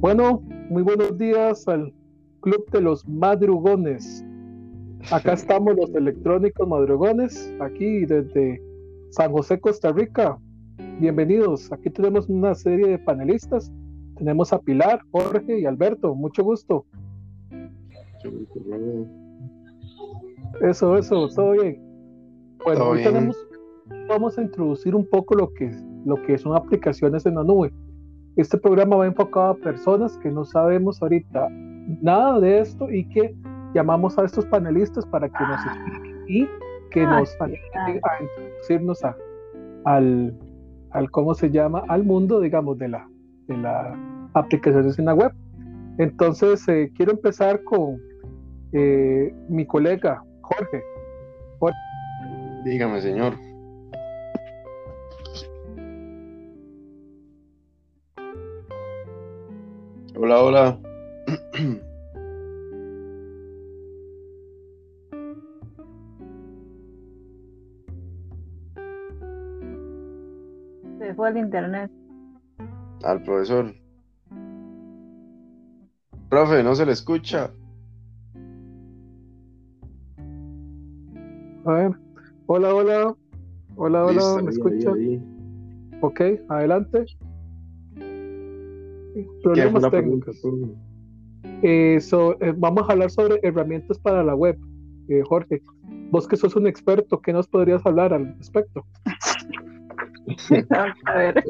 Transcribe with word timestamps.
Bueno, 0.00 0.42
muy 0.70 0.80
buenos 0.80 1.18
días 1.18 1.68
al 1.68 1.92
Club 2.40 2.70
de 2.70 2.80
los 2.80 3.06
Madrugones. 3.06 4.24
Acá 5.10 5.32
estamos 5.34 5.76
los 5.76 5.94
electrónicos 5.94 6.66
madrugones, 6.66 7.52
aquí 7.60 8.06
desde 8.06 8.62
San 9.10 9.30
José, 9.30 9.60
Costa 9.60 9.92
Rica. 9.92 10.38
Bienvenidos. 11.00 11.70
Aquí 11.70 11.90
tenemos 11.90 12.30
una 12.30 12.54
serie 12.54 12.88
de 12.88 12.98
panelistas. 12.98 13.70
Tenemos 14.16 14.54
a 14.54 14.58
Pilar, 14.58 15.02
Jorge 15.10 15.60
y 15.60 15.66
Alberto. 15.66 16.14
Mucho 16.14 16.44
gusto. 16.44 16.86
Eso, 20.62 20.96
eso, 20.96 21.28
todo 21.28 21.50
bien. 21.50 21.78
Bueno, 22.64 22.88
hoy 22.88 23.02
tenemos, 23.02 23.36
vamos 24.08 24.38
a 24.38 24.42
introducir 24.42 24.94
un 24.94 25.06
poco 25.06 25.34
lo 25.34 25.52
que, 25.52 25.70
lo 26.06 26.16
que 26.22 26.38
son 26.38 26.56
aplicaciones 26.56 27.26
en 27.26 27.34
la 27.34 27.44
nube. 27.44 27.70
Este 28.40 28.56
programa 28.56 28.96
va 28.96 29.06
enfocado 29.06 29.50
a 29.50 29.54
personas 29.54 30.16
que 30.16 30.30
no 30.30 30.46
sabemos 30.46 31.02
ahorita 31.02 31.46
nada 32.00 32.40
de 32.40 32.60
esto 32.60 32.90
y 32.90 33.06
que 33.10 33.34
llamamos 33.74 34.18
a 34.18 34.24
estos 34.24 34.46
panelistas 34.46 35.04
para 35.04 35.28
que 35.28 35.44
nos 35.44 35.66
expliquen 35.66 36.24
y 36.26 36.48
que 36.90 37.02
ah, 37.02 37.20
nos 37.20 37.36
ayuden 37.38 38.00
a 38.02 38.22
introducirnos 38.22 39.04
a, 39.04 39.14
al, 39.84 40.34
al, 40.92 41.10
¿cómo 41.10 41.34
se 41.34 41.50
llama? 41.50 41.82
Al 41.88 42.02
mundo, 42.02 42.40
digamos, 42.40 42.78
de 42.78 42.88
la, 42.88 43.06
de 43.46 43.58
la 43.58 43.94
aplicaciones 44.32 44.98
en 44.98 45.04
la 45.04 45.12
web. 45.12 45.32
Entonces, 45.98 46.66
eh, 46.66 46.90
quiero 46.96 47.12
empezar 47.12 47.62
con 47.64 48.00
eh, 48.72 49.34
mi 49.50 49.66
colega 49.66 50.24
Jorge. 50.40 50.82
Jorge. 51.58 51.76
Dígame, 52.64 53.02
señor. 53.02 53.34
Hola, 60.22 60.42
hola. 60.42 60.78
Se 70.98 71.14
fue 71.14 71.28
al 71.28 71.38
internet. 71.38 71.90
Al 73.02 73.22
profesor. 73.22 73.74
Profe, 76.28 76.62
no 76.64 76.74
se 76.74 76.84
le 76.84 76.92
escucha. 76.92 77.50
A 81.64 81.72
ver. 81.72 81.92
Hola, 82.44 82.74
hola. 82.74 83.16
Hola, 83.76 84.04
hola, 84.04 84.42
¿me 84.42 84.50
escucha? 84.50 84.92
Ok, 86.02 86.20
adelante. 86.50 87.06
Problemas 89.42 89.90
técnicos. 89.90 90.40
Eh, 91.62 91.98
eh, 92.40 92.54
vamos 92.56 92.88
a 92.88 92.92
hablar 92.92 93.10
sobre 93.10 93.40
herramientas 93.42 93.98
para 93.98 94.22
la 94.22 94.34
web. 94.34 94.58
Eh, 95.08 95.22
Jorge, 95.26 95.62
vos 96.10 96.26
que 96.28 96.36
sos 96.36 96.56
un 96.56 96.66
experto, 96.66 97.20
¿qué 97.20 97.32
nos 97.32 97.46
podrías 97.48 97.84
hablar 97.84 98.12
al 98.12 98.34
respecto? 98.38 98.84
a 101.06 101.14
ver. 101.16 101.44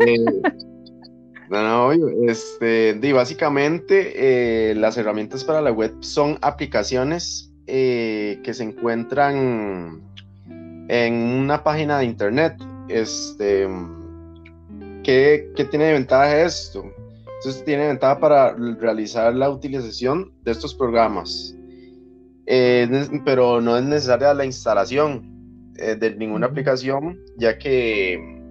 no, 1.50 1.92
este, 2.26 3.12
básicamente 3.12 4.74
las 4.74 4.96
herramientas 4.96 5.44
para 5.44 5.60
la 5.60 5.72
web 5.72 5.92
son 6.00 6.38
aplicaciones 6.40 7.52
que 7.66 8.50
se 8.52 8.64
encuentran 8.64 10.02
en 10.88 11.14
una 11.14 11.62
página 11.62 11.98
de 11.98 12.04
internet. 12.06 12.54
Este, 12.88 13.68
¿qué, 15.04 15.52
¿Qué 15.54 15.64
tiene 15.66 15.84
de 15.84 15.92
ventaja 15.92 16.42
esto? 16.42 16.84
Entonces 17.40 17.64
tiene 17.64 17.86
ventaja 17.86 18.20
para 18.20 18.54
realizar 18.54 19.34
la 19.34 19.48
utilización 19.48 20.30
de 20.42 20.52
estos 20.52 20.74
programas. 20.74 21.56
Eh, 22.44 22.86
pero 23.24 23.62
no 23.62 23.78
es 23.78 23.84
necesaria 23.84 24.34
la 24.34 24.44
instalación 24.44 25.72
eh, 25.78 25.96
de 25.96 26.14
ninguna 26.16 26.48
aplicación, 26.48 27.18
ya 27.38 27.56
que, 27.56 28.42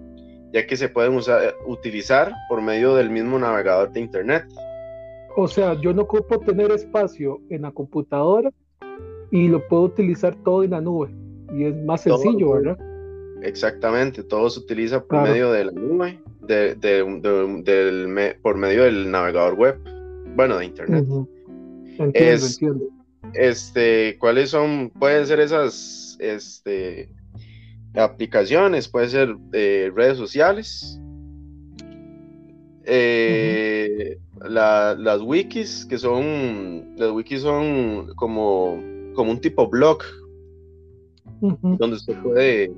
ya 0.53 0.65
que 0.65 0.75
se 0.75 0.89
pueden 0.89 1.13
usar, 1.13 1.53
utilizar 1.67 2.33
por 2.49 2.63
medio 2.63 2.95
del 2.95 3.11
mismo 3.11 3.37
navegador 3.37 3.91
de 3.91 3.99
Internet. 3.99 4.45
O 5.37 5.47
sea, 5.47 5.79
yo 5.79 5.93
no 5.93 6.01
ocupo 6.01 6.39
tener 6.39 6.71
espacio 6.71 7.39
en 7.51 7.61
la 7.61 7.71
computadora 7.71 8.49
y 9.29 9.49
lo 9.49 9.67
puedo 9.67 9.83
utilizar 9.83 10.35
todo 10.43 10.63
en 10.63 10.71
la 10.71 10.81
nube. 10.81 11.13
Y 11.53 11.65
es 11.65 11.75
más 11.83 12.01
sencillo, 12.01 12.53
¿verdad? 12.53 12.79
Exactamente, 13.43 14.23
todo 14.23 14.49
se 14.49 14.61
utiliza 14.61 15.03
por 15.03 15.21
medio 15.21 15.51
de 15.51 15.65
la 15.65 15.71
nube 15.73 16.19
de, 16.49 18.35
por 18.41 18.57
medio 18.57 18.83
del 18.83 19.09
navegador 19.11 19.53
web, 19.53 19.77
bueno, 20.35 20.57
de 20.57 20.65
internet. 20.65 21.05
entiendo, 21.97 22.45
Este, 23.33 24.17
¿cuáles 24.19 24.49
son? 24.49 24.89
Pueden 24.89 25.27
ser 25.27 25.39
esas 25.39 26.17
este, 26.19 27.09
aplicaciones, 27.95 28.87
pueden 28.87 29.09
ser 29.09 29.35
eh, 29.53 29.91
redes 29.95 30.17
sociales, 30.17 30.99
eh, 32.85 34.17
las 34.41 35.21
wikis, 35.21 35.85
que 35.85 35.97
son, 35.97 36.95
las 36.97 37.11
wikis 37.11 37.41
son 37.41 38.07
como, 38.15 38.81
como 39.13 39.31
un 39.31 39.39
tipo 39.39 39.67
blog, 39.67 39.99
donde 41.41 41.99
se 41.99 42.13
puede 42.15 42.71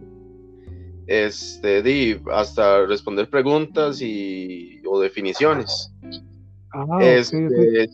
este, 1.11 2.21
hasta 2.31 2.85
responder 2.85 3.29
preguntas 3.29 4.01
y, 4.01 4.81
o 4.87 5.01
definiciones. 5.01 5.91
Ah, 6.73 6.99
este, 7.01 7.89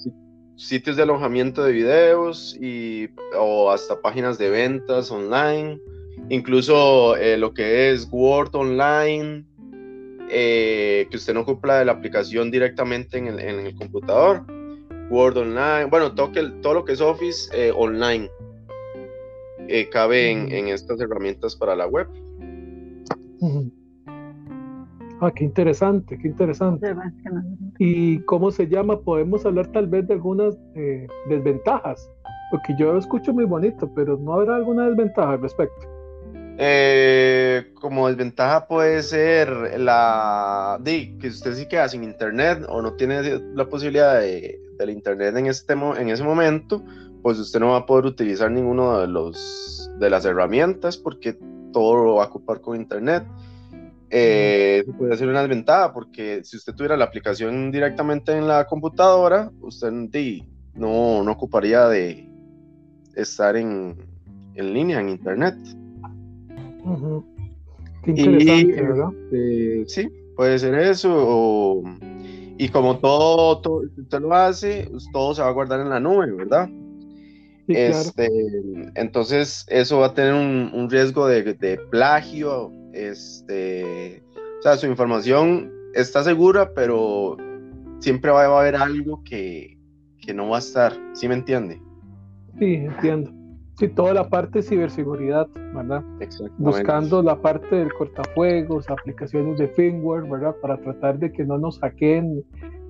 sitios 0.55 0.97
de 0.97 1.03
alojamiento 1.03 1.63
de 1.63 1.72
videos 1.72 2.55
y, 2.61 3.09
o 3.35 3.72
hasta 3.72 4.00
páginas 4.01 4.38
de 4.38 4.51
ventas 4.51 5.09
online, 5.09 5.79
incluso 6.29 7.16
eh, 7.16 7.38
lo 7.38 7.55
que 7.55 7.91
es 7.91 8.07
Word 8.11 8.55
Online, 8.55 9.44
eh, 10.29 11.07
que 11.09 11.17
usted 11.17 11.34
no 11.34 11.44
cumpla 11.44 11.79
de 11.79 11.85
la 11.85 11.94
aplicación 11.94 12.51
directamente 12.51 13.17
en 13.17 13.39
el, 13.39 13.75
computador. 13.75 14.45
Word 15.09 15.38
Online, 15.38 15.85
bueno, 15.85 16.13
todo, 16.13 16.31
todo 16.61 16.73
lo 16.75 16.85
que 16.85 16.94
es 16.94 17.01
Office 17.01 17.49
eh, 17.53 17.72
online 17.73 18.29
cabe 19.91 20.29
en, 20.29 20.51
en 20.51 20.67
estas 20.67 20.99
herramientas 20.99 21.55
para 21.55 21.75
la 21.75 21.88
web. 21.88 22.07
Ah, 25.19 25.31
qué 25.31 25.44
interesante, 25.44 26.17
qué 26.17 26.28
interesante. 26.28 26.95
¿Y 27.79 28.19
cómo 28.22 28.51
se 28.51 28.67
llama? 28.67 29.00
Podemos 29.00 29.45
hablar 29.45 29.67
tal 29.72 29.88
vez 29.88 30.07
de 30.07 30.13
algunas 30.13 30.55
eh, 30.75 31.07
desventajas, 31.28 32.09
porque 32.51 32.75
yo 32.78 32.94
lo 32.94 33.00
escucho 33.00 33.33
muy 33.33 33.45
bonito, 33.45 33.91
pero 33.95 34.17
¿no 34.17 34.33
habrá 34.33 34.57
alguna 34.57 34.88
desventaja 34.88 35.31
al 35.31 35.41
respecto? 35.41 35.88
Eh, 36.59 37.72
como 37.75 38.07
desventaja 38.07 38.67
puede 38.67 39.03
ser 39.03 39.79
la 39.79 40.79
de 40.81 41.16
que 41.19 41.28
usted 41.28 41.53
sí 41.53 41.67
queda 41.67 41.88
sin 41.88 42.03
internet 42.03 42.66
o 42.67 42.81
no 42.81 42.94
tiene 42.94 43.22
la 43.53 43.66
posibilidad 43.66 44.19
de, 44.19 44.59
del 44.79 44.89
internet 44.89 45.35
en 45.35 45.45
este 45.45 45.73
en 45.73 46.09
ese 46.09 46.23
momento, 46.23 46.84
pues 47.22 47.38
usted 47.38 47.59
no 47.59 47.72
va 47.72 47.78
a 47.78 47.85
poder 47.85 48.05
utilizar 48.05 48.49
ninguno 48.49 48.99
de 48.99 49.07
los 49.07 49.91
de 49.99 50.09
las 50.09 50.25
herramientas 50.25 50.97
porque 50.97 51.38
todo 51.73 52.03
lo 52.03 52.16
va 52.16 52.23
a 52.23 52.28
ocupar 52.28 52.61
con 52.61 52.75
internet. 52.75 53.23
Eh, 54.09 54.85
puede 54.97 55.18
ser 55.18 55.28
una 55.28 55.41
desventaja 55.41 55.94
porque 55.94 56.41
si 56.44 56.56
usted 56.56 56.73
tuviera 56.73 56.95
la 56.95 57.06
aplicación 57.06 57.72
directamente 57.72 58.31
en 58.31 58.47
la 58.47 58.66
computadora, 58.66 59.51
usted 59.62 59.91
no, 59.91 61.23
no 61.23 61.31
ocuparía 61.31 61.88
de 61.88 62.29
estar 63.16 63.57
en, 63.57 63.97
en 64.56 64.73
línea, 64.73 65.00
en 65.00 65.09
internet. 65.09 65.56
Qué 68.03 68.12
interesante, 68.12 68.81
¿verdad? 68.81 69.09
Este, 69.31 69.84
sí, 69.88 70.09
puede 70.35 70.59
ser 70.59 70.76
eso. 70.76 71.84
y 72.58 72.70
como 72.70 72.99
todo, 72.99 73.59
todo, 73.59 73.81
usted 73.97 74.22
lo 74.22 74.34
hace, 74.34 74.90
todo 75.11 75.35
se 75.35 75.41
va 75.41 75.49
a 75.49 75.52
guardar 75.52 75.81
en 75.81 75.90
la 75.90 75.99
nube, 75.99 76.31
¿verdad? 76.31 76.70
este, 77.67 78.29
Entonces, 78.96 79.66
eso 79.67 79.99
va 79.99 80.08
a 80.08 80.14
tener 80.14 80.34
un, 80.34 80.90
riesgo 80.90 81.28
de, 81.28 81.79
plagio. 81.90 82.72
Este, 82.97 84.23
o 84.59 84.61
sea, 84.64 84.76
su 84.76 84.88
información 84.88 85.72
está 85.94 86.23
segura, 86.23 86.72
pero 86.73 87.38
siempre 87.99 88.32
va 88.32 88.46
a 88.46 88.59
haber 88.59 88.76
algo 88.76 89.22
que, 89.23 89.78
que 90.20 90.34
no 90.34 90.49
va 90.49 90.58
a 90.58 90.59
estar. 90.59 90.94
¿Sí 91.14 91.28
me 91.28 91.35
entiende? 91.35 91.79
Sí, 92.58 92.73
entiendo. 92.76 93.32
Sí, 93.76 93.88
toda 93.90 94.16
la 94.16 94.28
parte 94.28 94.59
de 94.59 94.64
ciberseguridad, 94.64 95.47
¿verdad? 95.76 96.03
Buscando 96.58 97.22
la 97.22 97.40
parte 97.40 97.76
del 97.76 97.94
cortafuegos, 97.94 98.90
aplicaciones 98.90 99.59
de 99.59 99.67
firmware, 99.67 100.28
¿verdad? 100.28 100.55
Para 100.64 100.78
tratar 100.78 101.20
de 101.20 101.32
que 101.32 101.46
no 101.46 101.59
nos 101.59 101.79
hackeen 101.79 102.43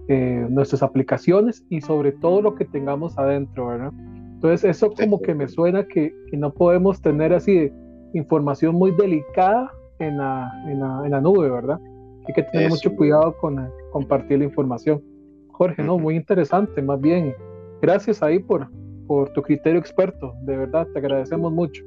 eh, 0.08 0.48
nuestras 0.50 0.82
aplicaciones 0.82 1.66
y 1.70 1.82
sobre 1.82 2.14
todo 2.14 2.42
lo 2.42 2.56
que 2.56 2.64
tengamos 2.64 3.18
adentro, 3.18 3.68
¿verdad? 3.68 3.92
Entonces 4.36 4.64
eso 4.64 4.94
como 4.94 5.20
que 5.22 5.36
me 5.36 5.50
suena 5.50 5.86
que, 5.86 6.16
que 6.32 6.38
no 6.38 6.54
podemos 6.54 7.02
tener 7.02 7.34
así 7.34 7.70
información 8.14 8.76
muy 8.76 8.92
delicada 8.92 9.70
en 10.00 10.18
la, 10.18 10.52
en 10.68 10.80
la, 10.80 11.02
en 11.06 11.12
la 11.12 11.22
nube, 11.22 11.50
¿verdad? 11.50 11.80
Hay 12.28 12.34
que 12.34 12.44
tener 12.44 12.70
mucho 12.70 12.94
cuidado 12.96 13.36
con 13.38 13.70
compartir 13.92 14.40
la 14.40 14.46
información. 14.46 15.02
Jorge, 15.50 15.82
no, 15.82 15.98
muy 15.98 16.16
interesante, 16.16 16.82
más 16.82 17.00
bien. 17.00 17.34
Gracias 17.82 18.22
ahí 18.22 18.40
por, 18.40 18.70
por 19.08 19.30
tu 19.30 19.42
criterio 19.42 19.80
experto, 19.80 20.34
de 20.44 20.58
verdad, 20.58 20.88
te 20.94 21.00
agradecemos 21.00 21.52
mucho. 21.52 21.84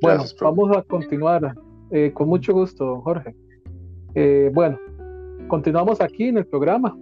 Bueno, 0.00 0.24
vamos 0.40 0.76
a 0.76 0.82
continuar 0.82 1.54
eh, 1.90 2.12
con 2.12 2.28
mucho 2.28 2.52
gusto, 2.52 3.00
Jorge. 3.02 3.34
Eh, 4.14 4.50
bueno, 4.52 4.78
continuamos 5.48 6.00
aquí 6.00 6.24
en 6.24 6.38
el 6.38 6.46
programa, 6.46 6.96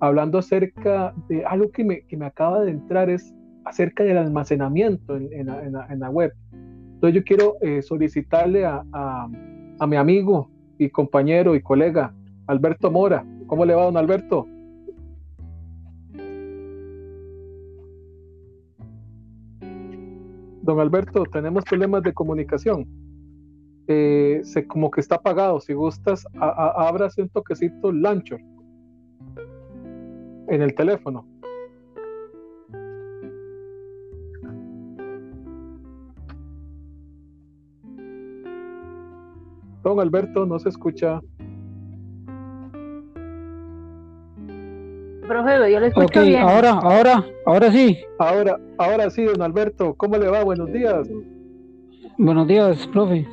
hablando 0.00 0.38
acerca 0.38 1.14
de 1.28 1.44
algo 1.44 1.70
que 1.70 1.84
me, 1.84 2.02
que 2.02 2.16
me 2.16 2.26
acaba 2.26 2.62
de 2.62 2.70
entrar, 2.70 3.10
es 3.10 3.34
acerca 3.64 4.04
del 4.04 4.18
almacenamiento 4.18 5.16
en, 5.16 5.32
en, 5.32 5.48
en, 5.48 6.00
la 6.00 6.10
web. 6.10 6.32
Entonces 6.52 7.14
yo 7.14 7.24
quiero 7.24 7.56
eh, 7.60 7.82
solicitarle 7.82 8.64
a, 8.64 8.84
a, 8.92 9.28
a, 9.82 9.86
mi 9.86 9.96
amigo 9.96 10.48
y 10.78 10.90
compañero 10.90 11.54
y 11.54 11.62
colega, 11.62 12.14
Alberto 12.46 12.90
Mora. 12.90 13.24
¿Cómo 13.46 13.64
le 13.64 13.74
va, 13.74 13.84
don 13.84 13.96
Alberto? 13.96 14.46
Don 20.62 20.78
Alberto, 20.78 21.24
tenemos 21.24 21.64
problemas 21.64 22.02
de 22.04 22.12
comunicación. 22.12 22.86
Eh, 23.88 24.40
se, 24.44 24.66
como 24.66 24.90
que 24.90 25.00
está 25.00 25.16
apagado. 25.16 25.60
Si 25.60 25.72
gustas, 25.72 26.24
abra 26.38 27.08
un 27.18 27.28
toquecito 27.28 27.90
Launcher 27.92 28.40
en 30.48 30.62
el 30.62 30.74
teléfono. 30.74 31.26
Don 39.92 40.00
Alberto, 40.00 40.46
no 40.46 40.58
se 40.58 40.70
escucha. 40.70 41.20
Profe, 45.28 45.70
yo 45.70 45.80
le 45.80 45.88
escucho 45.88 46.22
bien. 46.22 46.40
Ahora, 46.40 46.70
ahora, 46.70 47.22
ahora 47.44 47.70
sí. 47.70 47.98
Ahora, 48.18 48.58
ahora 48.78 49.10
sí, 49.10 49.22
don 49.22 49.42
Alberto. 49.42 49.92
¿Cómo 49.98 50.16
le 50.16 50.28
va? 50.28 50.44
Buenos 50.44 50.72
días. 50.72 51.10
Buenos 52.16 52.48
días, 52.48 52.86
profe. 52.86 53.28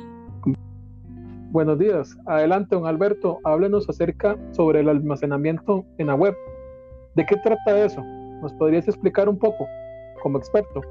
Buenos 1.50 1.78
días. 1.78 2.14
Adelante, 2.26 2.76
don 2.76 2.86
Alberto. 2.86 3.38
Háblenos 3.44 3.88
acerca 3.88 4.36
sobre 4.50 4.80
el 4.80 4.90
almacenamiento 4.90 5.86
en 5.96 6.08
la 6.08 6.14
web. 6.14 6.36
¿De 7.14 7.24
qué 7.24 7.36
trata 7.36 7.86
eso? 7.86 8.02
¿Nos 8.42 8.52
podrías 8.52 8.86
explicar 8.86 9.30
un 9.30 9.38
poco 9.38 9.66
como 10.22 10.36
experto? 10.36 10.82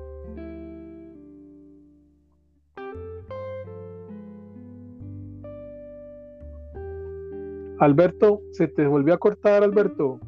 Alberto, 7.79 8.41
se 8.51 8.67
te 8.67 8.85
volvió 8.85 9.13
a 9.13 9.17
cortar, 9.17 9.63
Alberto. 9.63 10.19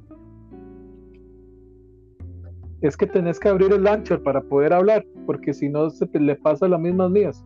Es 2.81 2.97
que 2.97 3.05
tenés 3.05 3.39
que 3.39 3.49
abrir 3.49 3.71
el 3.73 3.83
launcher 3.83 4.23
para 4.23 4.41
poder 4.41 4.73
hablar, 4.73 5.05
porque 5.25 5.53
si 5.53 5.69
no 5.69 5.89
se 5.89 6.07
le 6.19 6.35
pasa 6.35 6.67
las 6.67 6.79
mismas 6.79 7.11
mías. 7.11 7.45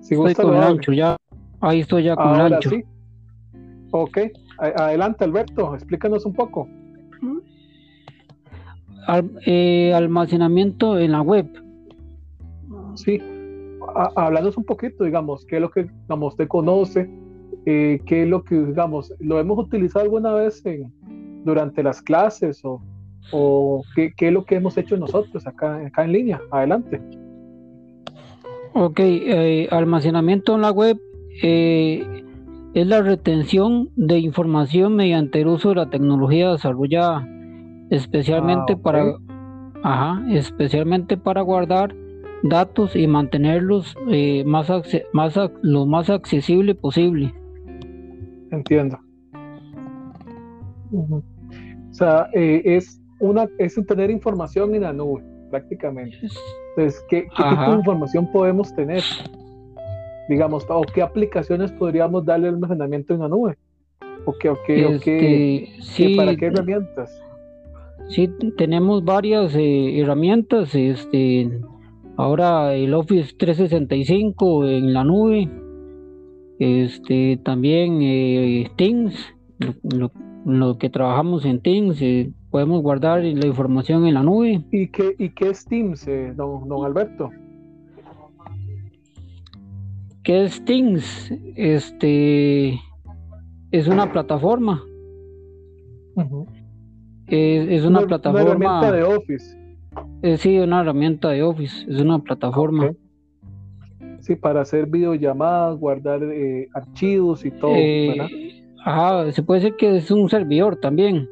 Si 0.00 0.14
estoy 0.14 0.34
con 0.34 0.56
el 0.56 0.96
ya. 0.96 1.16
Ahí 1.60 1.80
estoy 1.80 2.04
ya 2.04 2.16
con 2.16 2.26
Ahora 2.28 2.60
Sí. 2.62 2.82
Ok, 3.90 4.18
adelante 4.58 5.24
Alberto, 5.24 5.74
explícanos 5.74 6.24
un 6.24 6.32
poco. 6.34 6.68
Eh, 9.46 9.92
almacenamiento 9.94 10.98
en 10.98 11.12
la 11.12 11.22
web. 11.22 11.46
Sí, 12.94 13.20
háblanos 14.16 14.56
un 14.56 14.64
poquito, 14.64 15.04
digamos, 15.04 15.44
qué 15.46 15.56
es 15.56 15.62
lo 15.62 15.70
que 15.70 15.88
digamos, 16.02 16.34
usted 16.34 16.48
conoce, 16.48 17.10
eh, 17.66 18.00
qué 18.06 18.22
es 18.22 18.28
lo 18.28 18.42
que, 18.44 18.56
digamos, 18.56 19.12
lo 19.20 19.38
hemos 19.38 19.58
utilizado 19.58 20.04
alguna 20.04 20.32
vez 20.32 20.64
en, 20.66 20.92
durante 21.44 21.82
las 21.82 22.02
clases 22.02 22.64
o, 22.64 22.82
o 23.32 23.82
qué, 23.94 24.12
qué, 24.16 24.28
es 24.28 24.32
lo 24.32 24.44
que 24.44 24.56
hemos 24.56 24.76
hecho 24.76 24.96
nosotros 24.96 25.46
acá, 25.46 25.76
acá 25.76 26.04
en 26.04 26.12
línea. 26.12 26.40
Adelante. 26.50 27.00
Ok, 28.74 29.00
eh, 29.00 29.68
almacenamiento 29.70 30.54
en 30.54 30.62
la 30.62 30.70
web 30.70 31.00
eh, 31.42 32.24
es 32.74 32.86
la 32.86 33.02
retención 33.02 33.90
de 33.96 34.18
información 34.18 34.94
mediante 34.96 35.40
el 35.40 35.48
uso 35.48 35.70
de 35.70 35.74
la 35.76 35.90
tecnología 35.90 36.52
desarrollada 36.52 37.26
especialmente 37.90 38.74
ah, 38.74 38.82
para 38.82 39.14
ajá, 39.82 40.22
especialmente 40.30 41.16
para 41.16 41.40
guardar 41.40 41.94
datos 42.42 42.94
y 42.94 43.06
mantenerlos 43.06 43.96
eh, 44.10 44.44
más, 44.44 44.70
más 45.12 45.38
lo 45.62 45.86
más 45.86 46.10
accesible 46.10 46.74
posible. 46.74 47.34
Entiendo. 48.50 48.98
O 50.92 51.22
sea, 51.92 52.28
eh, 52.32 52.62
es 52.64 53.00
una 53.20 53.48
es 53.58 53.74
tener 53.86 54.10
información 54.10 54.74
en 54.74 54.82
la 54.82 54.92
nube 54.92 55.22
prácticamente. 55.50 56.16
Entonces, 56.76 57.04
¿qué, 57.08 57.22
tipo 57.36 57.70
de 57.70 57.76
información 57.76 58.30
podemos 58.32 58.74
tener? 58.74 59.02
Digamos, 60.28 60.66
o 60.68 60.82
qué 60.82 61.02
aplicaciones 61.02 61.72
podríamos 61.72 62.24
darle 62.24 62.48
almacenamiento 62.48 63.14
en 63.14 63.20
la 63.20 63.28
nube? 63.28 63.56
¿O 64.24 64.34
qué, 64.38 64.50
o 64.50 64.58
qué, 64.66 65.68
este, 65.78 66.16
para 66.16 66.36
qué 66.36 66.46
herramientas? 66.46 67.18
Sí, 68.08 68.30
tenemos 68.56 69.04
varias 69.04 69.54
eh, 69.54 70.00
herramientas. 70.00 70.74
Este, 70.74 71.50
ahora 72.16 72.74
el 72.74 72.94
Office 72.94 73.34
365 73.38 74.66
en 74.66 74.92
la 74.92 75.04
nube. 75.04 75.48
Este, 76.58 77.38
también 77.44 78.00
eh, 78.02 78.70
Teams, 78.76 79.14
lo, 80.44 80.78
que 80.78 80.90
trabajamos 80.90 81.44
en 81.44 81.60
Teams, 81.60 82.02
eh, 82.02 82.32
podemos 82.50 82.82
guardar 82.82 83.22
la 83.22 83.46
información 83.46 84.06
en 84.06 84.14
la 84.14 84.22
nube. 84.22 84.64
¿Y 84.72 84.88
qué, 84.88 85.14
y 85.18 85.30
qué 85.30 85.50
es 85.50 85.64
Teams, 85.64 86.06
eh, 86.08 86.32
don, 86.34 86.68
don, 86.68 86.84
Alberto? 86.84 87.30
¿Qué 90.24 90.44
es 90.44 90.64
Teams? 90.64 91.32
Este 91.54 92.80
es 93.70 93.86
una 93.86 94.10
plataforma. 94.12 94.82
es, 97.26 97.84
una, 97.84 98.00
plataforma. 98.00 98.42
Una 98.42 98.50
herramienta 98.50 98.92
de 98.92 99.02
Office. 99.04 99.58
Eh, 100.22 100.36
sí, 100.36 100.58
una 100.58 100.80
herramienta 100.80 101.28
de 101.30 101.42
Office. 101.42 101.86
Es 101.88 102.00
una 102.00 102.18
plataforma. 102.18 102.90
Sí, 104.28 104.36
para 104.36 104.60
hacer 104.60 104.86
videollamadas, 104.86 105.76
guardar 105.80 106.22
eh, 106.22 106.68
archivos 106.74 107.44
y 107.44 107.50
todo. 107.50 107.74
ajá, 108.84 109.32
se 109.32 109.42
puede 109.42 109.62
decir 109.62 109.76
que 109.76 109.96
es 109.96 110.10
un 110.12 110.28
servidor 110.28 110.76
también 110.76 111.28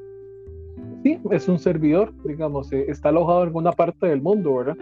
sí, 1.07 1.19
es 1.31 1.49
un 1.49 1.59
servidor, 1.59 2.13
digamos, 2.25 2.73
eh, 2.73 2.87
está 2.89 3.11
alojado 3.11 3.43
en 3.43 3.47
alguna 3.49 3.73
parte 3.73 4.07
del 4.07 4.21
mundo, 4.21 4.57
¿verdad? 4.57 4.77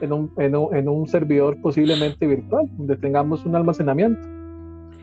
En 0.00 0.12
un, 0.12 0.32
en 0.36 0.88
un, 0.88 1.06
servidor 1.06 1.56
posiblemente 1.62 2.26
virtual, 2.26 2.68
donde 2.76 2.96
tengamos 2.96 3.46
un 3.46 3.54
almacenamiento. 3.54 4.20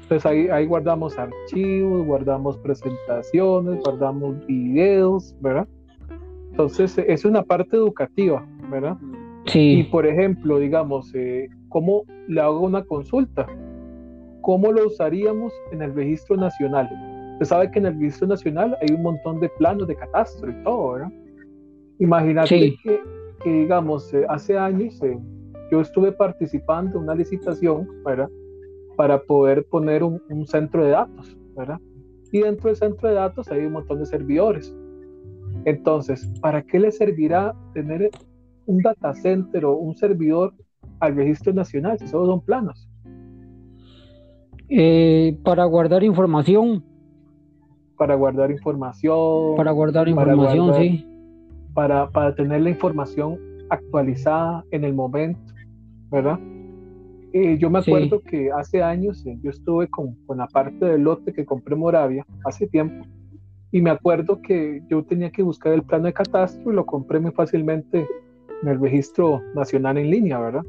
Entonces 0.02 0.26
ahí, 0.26 0.48
ahí 0.50 0.66
guardamos 0.66 1.18
archivos, 1.18 2.06
guardamos 2.06 2.58
presentaciones, 2.58 3.80
guardamos 3.84 4.46
videos, 4.46 5.34
¿verdad? 5.40 5.68
Entonces 6.52 6.98
es 6.98 7.24
una 7.24 7.44
parte 7.44 7.78
educativa, 7.78 8.46
¿verdad? 8.70 8.98
Sí. 9.46 9.80
Y 9.80 9.84
por 9.84 10.06
ejemplo, 10.06 10.60
digamos, 10.60 11.14
eh, 11.16 11.48
¿cómo 11.70 12.04
le 12.28 12.42
hago 12.42 12.62
una 12.62 12.84
consulta? 12.84 13.48
¿Cómo 14.42 14.72
lo 14.72 14.88
usaríamos 14.88 15.54
en 15.72 15.82
el 15.82 15.94
registro 15.94 16.36
nacional? 16.36 16.90
Usted 17.34 17.46
sabe 17.46 17.72
que 17.72 17.80
en 17.80 17.86
el 17.86 17.94
registro 18.00 18.28
nacional 18.28 18.78
hay 18.82 18.94
un 18.94 19.04
montón 19.04 19.40
de 19.40 19.50
planos 19.50 19.88
de 19.88 19.96
catastro 19.96 20.52
y 20.52 20.64
todo, 20.64 20.94
¿verdad? 20.94 21.12
Imagínate 22.00 22.76
que, 22.84 23.02
digamos, 23.46 24.14
eh, 24.14 24.26
hace 24.30 24.58
años 24.58 25.02
eh, 25.04 25.20
yo 25.72 25.82
estuve 25.82 26.12
participando 26.12 26.98
en 26.98 27.04
una 27.04 27.16
licitación, 27.16 27.88
¿verdad? 28.06 28.30
Para 28.96 29.22
poder 29.22 29.66
poner 29.66 30.04
un, 30.04 30.22
centro 30.48 30.84
de 30.84 30.92
datos, 30.92 31.38
¿verdad? 31.56 31.80
Y 32.32 32.40
dentro 32.42 32.68
del 32.68 32.78
centro 32.78 33.10
de 33.10 33.16
datos 33.16 33.50
hay 33.52 33.66
un 33.66 33.74
montón 33.74 34.00
de 34.00 34.06
servidores. 34.06 34.74
Entonces, 35.66 36.32
¿para 36.42 36.62
qué 36.62 36.80
le 36.80 36.92
servirá 36.92 37.54
tener 37.74 38.10
un 38.66 38.82
data 38.82 39.14
center 39.14 39.66
o 39.66 39.76
un 39.76 39.96
servidor 39.96 40.54
al 41.00 41.16
registro 41.16 41.54
nacional 41.54 41.98
si 42.00 42.08
solo 42.08 42.26
son 42.26 42.42
planos? 42.42 42.90
Eh, 44.70 45.38
para 45.44 45.66
guardar 45.66 46.04
información 46.04 46.84
para 48.00 48.16
guardar 48.16 48.50
información. 48.50 49.58
Para 49.58 49.72
guardar 49.72 50.08
información, 50.08 50.74
sí. 50.76 51.06
Para, 51.74 52.10
para 52.10 52.34
tener 52.34 52.62
la 52.62 52.70
información 52.70 53.38
actualizada 53.70 54.64
en 54.72 54.86
el 54.86 54.94
momento, 54.94 55.54
¿verdad? 56.10 56.40
Eh, 57.34 57.58
yo 57.60 57.70
me 57.70 57.80
acuerdo 57.80 58.22
que 58.22 58.52
hace 58.52 58.82
años 58.82 59.24
eh, 59.26 59.38
yo 59.44 59.52
estuve 59.52 59.90
con, 59.90 60.16
con, 60.26 60.38
la 60.38 60.48
parte 60.48 60.86
del 60.86 61.02
lote 61.02 61.34
que 61.34 61.46
compré 61.46 61.76
Moravia 61.76 62.26
hace 62.46 62.68
tiempo 62.68 63.06
y 63.72 63.82
me 63.82 63.90
acuerdo 63.92 64.42
que 64.42 64.82
yo 64.90 65.04
tenía 65.04 65.30
que 65.30 65.44
buscar 65.44 65.74
el 65.74 65.84
plano 65.84 66.06
de 66.06 66.14
catastro 66.14 66.72
y 66.72 66.76
lo 66.76 66.86
compré 66.86 67.20
muy 67.20 67.32
fácilmente 67.32 68.08
en 68.64 68.68
el 68.68 68.80
registro 68.80 69.42
nacional 69.54 69.98
en 69.98 70.10
línea, 70.10 70.40
¿verdad? 70.40 70.64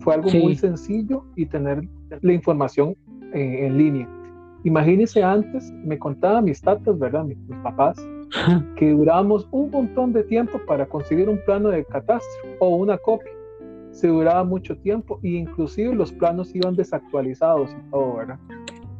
Fue 0.00 0.14
algo 0.14 0.30
muy 0.30 0.56
sencillo 0.56 1.24
y 1.36 1.46
tener 1.46 1.82
la 2.22 2.32
información 2.32 2.96
eh, 3.32 3.66
en 3.66 3.78
línea. 3.78 4.08
Imagínense 4.64 5.22
antes, 5.22 5.72
me 5.84 5.98
contaba 5.98 6.42
mis 6.42 6.60
tatas, 6.60 6.98
¿verdad? 6.98 7.24
Mis, 7.24 7.38
papás, 7.62 7.96
que 8.76 8.90
duramos 8.90 9.48
un 9.52 9.70
montón 9.70 10.12
de 10.12 10.22
tiempo 10.24 10.60
para 10.66 10.86
conseguir 10.86 11.28
un 11.28 11.38
plano 11.44 11.70
de 11.70 11.84
catastro 11.84 12.50
o 12.58 12.76
una 12.76 12.98
copia. 12.98 13.32
Se 13.92 14.08
duraba 14.08 14.44
mucho 14.44 14.76
tiempo 14.78 15.18
e 15.22 15.30
inclusive 15.30 15.94
los 15.94 16.12
planos 16.12 16.54
iban 16.54 16.76
desactualizados 16.76 17.70
y 17.72 17.90
todo, 17.90 18.16
¿verdad? 18.16 18.38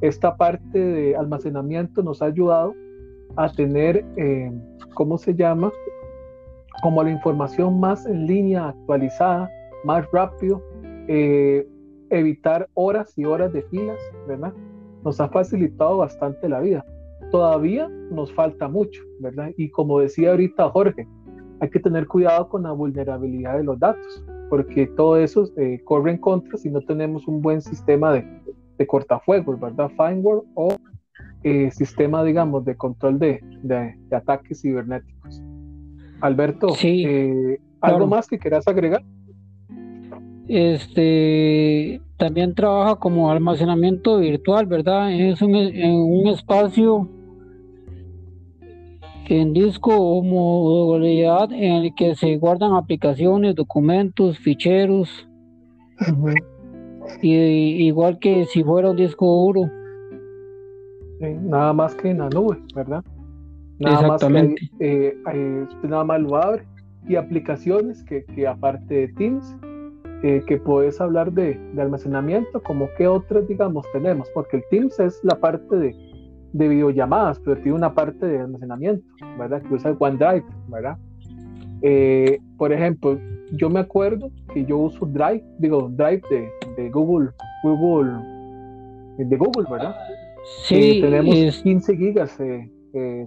Esta 0.00 0.36
parte 0.36 0.78
de 0.78 1.16
almacenamiento 1.16 2.02
nos 2.02 2.22
ha 2.22 2.26
ayudado 2.26 2.74
a 3.36 3.52
tener, 3.52 4.04
eh, 4.16 4.50
¿cómo 4.94 5.18
se 5.18 5.34
llama? 5.34 5.70
Como 6.82 7.02
la 7.02 7.10
información 7.10 7.78
más 7.78 8.06
en 8.06 8.26
línea, 8.26 8.70
actualizada, 8.70 9.50
más 9.84 10.10
rápido, 10.10 10.62
eh, 11.12 11.66
evitar 12.10 12.68
horas 12.74 13.12
y 13.18 13.24
horas 13.24 13.52
de 13.52 13.62
filas, 13.62 13.98
¿verdad? 14.28 14.54
Nos 15.04 15.20
ha 15.20 15.28
facilitado 15.28 15.96
bastante 15.96 16.48
la 16.48 16.60
vida. 16.60 16.84
Todavía 17.32 17.88
nos 17.88 18.32
falta 18.32 18.68
mucho, 18.68 19.02
¿verdad? 19.18 19.50
Y 19.56 19.70
como 19.70 19.98
decía 19.98 20.30
ahorita 20.30 20.70
Jorge, 20.70 21.08
hay 21.58 21.68
que 21.68 21.80
tener 21.80 22.06
cuidado 22.06 22.48
con 22.48 22.62
la 22.62 22.70
vulnerabilidad 22.70 23.56
de 23.58 23.64
los 23.64 23.78
datos, 23.80 24.24
porque 24.48 24.86
todo 24.86 25.16
eso 25.16 25.48
eh, 25.56 25.80
corre 25.82 26.12
en 26.12 26.18
contra 26.18 26.56
si 26.56 26.70
no 26.70 26.80
tenemos 26.82 27.26
un 27.26 27.42
buen 27.42 27.60
sistema 27.60 28.12
de, 28.12 28.24
de 28.78 28.86
cortafuegos, 28.86 29.58
¿verdad? 29.58 29.90
Firewall 29.96 30.44
o 30.54 30.76
eh, 31.42 31.72
sistema, 31.72 32.22
digamos, 32.22 32.64
de 32.64 32.76
control 32.76 33.18
de, 33.18 33.40
de, 33.64 33.96
ataques 34.14 34.60
cibernéticos. 34.60 35.42
Alberto, 36.20 36.68
eh, 36.84 37.58
¿algo 37.80 38.06
más 38.06 38.28
que 38.28 38.38
quieras 38.38 38.68
agregar? 38.68 39.02
Este 40.52 42.00
también 42.16 42.56
trabaja 42.56 42.96
como 42.96 43.30
almacenamiento 43.30 44.18
virtual, 44.18 44.66
¿verdad? 44.66 45.12
Es 45.12 45.40
un, 45.42 45.54
en 45.54 45.92
un 45.92 46.26
espacio 46.26 47.08
en 49.28 49.52
disco 49.52 49.94
o 49.96 50.20
modalidad 50.24 51.52
en 51.52 51.84
el 51.84 51.94
que 51.94 52.16
se 52.16 52.36
guardan 52.36 52.72
aplicaciones, 52.72 53.54
documentos, 53.54 54.40
ficheros, 54.40 55.28
y, 57.22 57.32
igual 57.86 58.18
que 58.18 58.44
si 58.46 58.64
fuera 58.64 58.90
un 58.90 58.96
disco 58.96 59.24
duro. 59.24 59.70
nada 61.20 61.72
más 61.72 61.94
que 61.94 62.10
en 62.10 62.18
la 62.18 62.28
nube, 62.28 62.60
¿verdad? 62.74 63.04
Nada 63.78 64.00
Exactamente. 64.00 64.62
más 64.62 64.78
que 64.80 65.16
eh, 65.32 65.66
nada 65.84 66.02
más 66.02 66.20
lo 66.20 66.34
abre 66.34 66.64
y 67.08 67.14
aplicaciones 67.14 68.02
que, 68.02 68.24
que 68.24 68.48
aparte 68.48 68.94
de 68.94 69.08
Teams 69.12 69.56
eh, 70.22 70.42
que 70.46 70.58
puedes 70.58 71.00
hablar 71.00 71.32
de, 71.32 71.58
de, 71.72 71.80
almacenamiento, 71.80 72.62
como 72.62 72.90
que 72.98 73.08
otras, 73.08 73.48
digamos, 73.48 73.86
tenemos, 73.92 74.28
porque 74.34 74.58
el 74.58 74.64
Teams 74.70 75.00
es 75.00 75.18
la 75.22 75.40
parte 75.40 75.74
de, 75.74 75.96
de 76.52 76.68
videollamadas, 76.68 77.40
pero 77.40 77.56
tiene 77.56 77.72
una 77.72 77.94
parte 77.94 78.26
de 78.26 78.40
almacenamiento, 78.40 79.02
¿verdad? 79.38 79.62
Que 79.62 79.74
usa 79.74 79.96
OneDrive, 79.98 80.44
¿verdad? 80.68 80.98
Eh, 81.80 82.38
por 82.58 82.70
ejemplo, 82.70 83.18
yo 83.52 83.70
me 83.70 83.80
acuerdo 83.80 84.30
que 84.52 84.62
yo 84.66 84.76
uso 84.76 85.06
Drive, 85.06 85.42
digo, 85.58 85.88
Drive 85.88 86.22
de, 86.28 86.50
de 86.76 86.90
Google, 86.90 87.30
Google, 87.62 88.12
de 89.16 89.36
Google, 89.38 89.66
¿verdad? 89.70 89.96
Sí. 90.64 90.98
Eh, 90.98 91.00
tenemos 91.00 91.62
15 91.62 91.96
gigas 91.96 92.38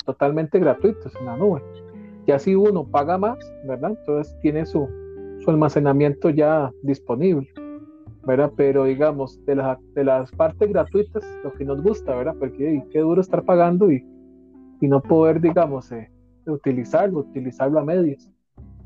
totalmente 0.06 0.60
gratuitos 0.60 1.12
en 1.20 1.26
la 1.26 1.38
nube. 1.38 1.62
Y 2.28 2.32
así 2.32 2.54
uno 2.54 2.86
paga 2.86 3.18
más, 3.18 3.38
¿verdad? 3.66 3.98
Entonces 4.00 4.38
tiene 4.42 4.66
su, 4.66 4.88
su 5.44 5.52
almacenamiento 5.52 6.30
ya 6.30 6.72
disponible, 6.82 7.48
¿verdad? 8.26 8.52
Pero 8.56 8.86
digamos, 8.86 9.44
de, 9.46 9.62
de 9.96 10.04
las 10.04 10.32
partes 10.32 10.70
gratuitas, 10.70 11.24
lo 11.44 11.52
que 11.54 11.66
nos 11.66 11.82
gusta, 11.82 12.16
¿verdad? 12.16 12.36
Porque 12.40 12.84
qué 12.92 13.00
duro 13.00 13.22
estar 13.22 13.44
pagando 13.44 13.92
y, 13.92 14.06
y 14.82 14.88
no 14.88 15.02
poder, 15.02 15.42
digamos, 15.42 15.92
eh, 15.92 16.10
utilizarlo, 16.46 17.20
utilizarlo 17.20 17.80
a 17.80 17.86
medias. 17.86 18.30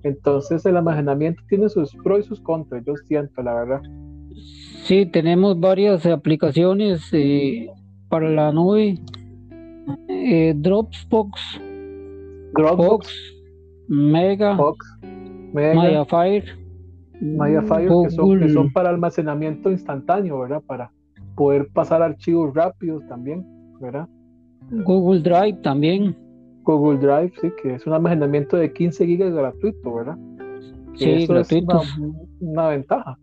Entonces 0.04 0.66
el 0.66 0.78
almacenamiento 0.78 1.42
tiene 1.50 1.70
sus 1.70 1.94
pros 2.04 2.20
y 2.20 2.28
sus 2.28 2.42
contras, 2.42 2.84
yo 2.86 2.96
siento, 3.08 3.42
la 3.42 3.54
verdad. 3.54 3.82
Sí, 4.84 5.06
tenemos 5.06 5.60
varias 5.60 6.06
aplicaciones 6.06 7.02
eh, 7.12 7.68
para 8.10 8.30
la 8.30 8.52
nube. 8.52 9.00
Eh, 10.08 10.54
Dropbox, 10.56 11.62
Dropbox, 12.54 13.08
Mega, 13.88 14.54
Maya 14.56 15.17
Fire. 16.06 16.68
Maya 17.22 17.62
Fire, 17.64 17.90
que 18.04 18.12
son, 18.12 18.40
que 18.40 18.50
son 18.50 18.72
para 18.72 18.90
almacenamiento 18.90 19.72
instantáneo, 19.72 20.40
¿verdad? 20.40 20.62
Para 20.66 20.92
poder 21.36 21.68
pasar 21.74 22.02
archivos 22.02 22.54
rápidos 22.54 23.06
también, 23.08 23.46
¿verdad? 23.80 24.08
Google 24.70 25.22
Drive 25.22 25.62
también. 25.62 26.16
Google 26.64 27.00
Drive, 27.00 27.34
sí, 27.42 27.52
que 27.62 27.76
es 27.76 27.88
un 27.88 27.94
almacenamiento 27.94 28.58
de 28.58 28.72
15 28.72 29.06
gigas 29.06 29.34
gratuito, 29.34 29.96
¿verdad? 29.96 30.18
Sí, 30.96 31.26
gratuito. 31.26 31.82
Es 31.82 31.98
una, 32.42 32.70
ventaja. 32.70 33.18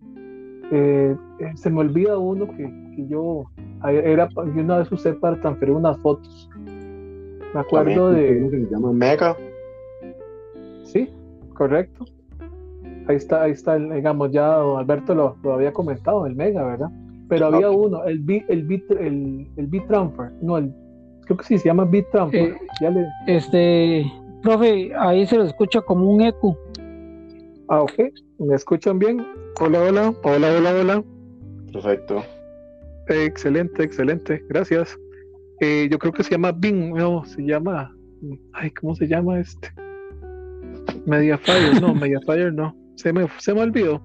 Eh, 0.72 1.14
eh, 1.40 1.50
se 1.54 1.70
me 1.70 1.80
olvida 1.80 2.18
uno 2.18 2.48
que, 2.48 2.64
que, 2.96 3.06
yo 3.06 3.44
era 3.84 4.28
yo 4.34 4.62
una 4.62 4.78
vez 4.78 4.90
usé 4.90 5.12
para 5.12 5.38
transferir 5.40 5.74
unas 5.74 5.98
fotos. 5.98 6.48
Me 7.52 7.60
acuerdo 7.60 8.10
de. 8.10 8.50
Se 8.50 8.70
llama 8.70 8.92
Mega. 8.92 9.36
Sí, 10.84 11.10
correcto 11.52 12.06
ahí 13.08 13.16
está, 13.16 13.42
ahí 13.42 13.52
está, 13.52 13.76
digamos, 13.76 14.32
ya 14.32 14.56
Alberto 14.56 15.14
lo, 15.14 15.36
lo 15.42 15.54
había 15.54 15.72
comentado, 15.72 16.26
el 16.26 16.34
Mega, 16.34 16.64
¿verdad? 16.64 16.90
Pero 17.28 17.46
había 17.46 17.70
uno, 17.70 18.04
el 18.04 18.18
Bit, 18.20 18.44
el 18.48 18.64
Bit, 18.64 18.90
el, 18.92 19.48
el 19.56 19.86
Transfer, 19.86 20.30
no, 20.40 20.58
el, 20.58 20.72
creo 21.24 21.36
que 21.38 21.44
sí, 21.44 21.58
se 21.58 21.68
llama 21.68 21.84
Bit 21.84 22.10
Transfer. 22.10 22.50
Eh, 22.50 22.56
ya 22.80 22.90
le... 22.90 23.06
Este, 23.26 24.04
profe, 24.42 24.92
ahí 24.98 25.26
se 25.26 25.36
lo 25.36 25.44
escucha 25.44 25.80
como 25.80 26.10
un 26.10 26.20
eco. 26.22 26.58
Ah, 27.68 27.82
ok, 27.82 27.92
¿me 28.38 28.54
escuchan 28.54 28.98
bien? 28.98 29.26
Hola, 29.60 29.80
hola, 29.80 30.14
hola, 30.22 30.52
hola, 30.58 30.74
hola. 30.80 31.04
Perfecto. 31.72 32.22
excelente, 33.08 33.82
excelente, 33.82 34.44
gracias. 34.48 34.96
Eh, 35.60 35.88
yo 35.90 35.98
creo 35.98 36.12
que 36.12 36.22
se 36.22 36.32
llama 36.32 36.52
Bing, 36.52 36.94
no, 36.94 37.24
se 37.24 37.42
llama, 37.42 37.94
ay, 38.52 38.70
¿cómo 38.72 38.94
se 38.94 39.06
llama 39.06 39.40
este? 39.40 39.68
Mediafire, 41.06 41.80
no, 41.80 41.94
Mediafire 41.94 42.52
no 42.52 42.83
se 42.96 43.12
me, 43.12 43.26
se 43.38 43.54
me 43.54 43.60
olvidó. 43.60 44.02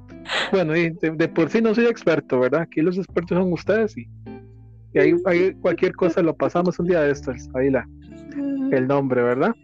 Bueno, 0.52 0.76
y 0.76 0.90
de, 0.90 1.28
por 1.28 1.50
sí 1.50 1.62
no 1.62 1.74
soy 1.74 1.86
experto, 1.86 2.40
¿verdad? 2.40 2.62
Aquí 2.62 2.82
los 2.82 2.98
expertos 2.98 3.38
son 3.38 3.54
ustedes 3.54 3.98
y, 3.98 4.08
y 4.94 5.00
ahí, 5.00 5.54
cualquier 5.62 5.94
cosa 5.96 6.22
lo 6.22 6.36
pasamos 6.36 6.80
un 6.80 6.88
día 6.88 7.02
de 7.02 7.12
estos. 7.12 7.50
Ahí 7.56 7.70
la, 7.70 7.88
el 8.72 8.88
nombre, 8.88 9.22
¿verdad? 9.22 9.56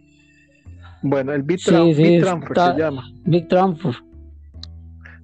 Bueno, 1.02 1.32
el 1.32 1.42
Bit, 1.42 1.62
Transfer 1.64 2.56
se 2.56 2.78
llama. 2.78 3.04
Bit 3.24 3.48
Transfer. 3.48 3.94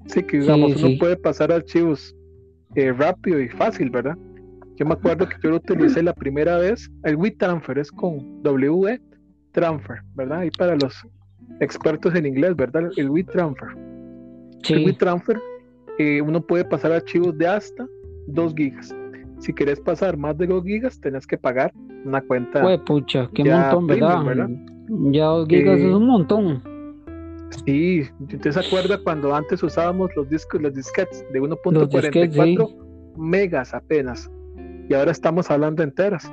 Sí, 0.07 0.23
que 0.23 0.41
digamos, 0.41 0.83
uno 0.83 0.99
puede 0.99 1.17
pasar 1.17 1.53
archivos 1.53 2.15
eh, 2.75 2.93
rápido 2.93 3.41
y 3.41 3.49
fácil, 3.49 3.91
¿verdad? 3.91 4.17
Yo 4.77 4.87
me 4.87 4.95
acuerdo 4.95 5.29
que 5.29 5.37
yo 5.43 5.51
lo 5.51 5.57
utilicé 5.57 6.03
la 6.03 6.15
primera 6.15 6.59
vez. 6.59 6.91
El 7.05 7.17
WeTransfer 7.17 7.79
es 7.79 7.91
con 7.91 8.43
W 8.43 9.01
Transfer, 9.53 9.99
¿verdad? 10.15 10.43
Y 10.43 10.51
para 10.51 10.77
los 10.77 11.07
expertos 11.61 12.15
en 12.15 12.27
inglés, 12.27 12.57
¿verdad? 12.57 12.91
El 12.97 13.11
WeTransfer. 13.11 13.92
El 14.69 14.85
WeTransfer, 14.85 15.41
eh, 15.99 16.21
uno 16.21 16.41
puede 16.41 16.65
pasar 16.65 16.93
archivos 16.93 17.37
de 17.37 17.47
hasta 17.47 17.87
2 18.29 18.55
gigas. 18.55 18.95
Si 19.39 19.53
quieres 19.53 19.81
pasar 19.81 20.17
más 20.17 20.39
de 20.39 20.47
2 20.47 20.65
gigas, 20.65 21.01
tenés 21.01 21.27
que 21.27 21.37
pagar 21.37 21.73
una 22.05 22.21
cuenta. 22.23 22.63
Pues 22.63 22.81
pucha, 22.81 23.29
qué 23.35 23.45
montón, 23.45 23.87
¿verdad? 23.87 24.49
Ya 25.11 25.27
2 25.27 25.49
gigas 25.49 25.81
es 25.81 25.93
un 25.93 26.07
montón. 26.07 26.63
Sí, 27.67 28.03
¿usted 28.21 28.51
se 28.51 28.61
acuerda 28.61 28.99
cuando 29.03 29.35
antes 29.35 29.63
usábamos 29.63 30.11
los 30.17 30.29
discos, 30.29 30.61
los 30.63 30.75
disquetes 30.75 31.25
de 31.33 31.41
1.44 31.41 33.17
megas 33.17 33.75
apenas? 33.75 34.31
Y 34.89 34.95
ahora 34.95 35.11
estamos 35.11 35.51
hablando 35.51 35.83
enteras. 35.83 36.33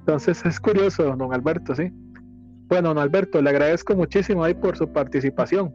Entonces 0.00 0.44
es 0.46 0.60
curioso, 0.60 1.16
don 1.16 1.34
Alberto, 1.34 1.74
¿sí? 1.74 1.90
Bueno, 2.68 2.88
don 2.88 2.98
Alberto, 2.98 3.42
le 3.42 3.50
agradezco 3.50 3.94
muchísimo 3.94 4.44
ahí 4.44 4.54
por 4.54 4.76
su 4.76 4.88
participación. 4.88 5.74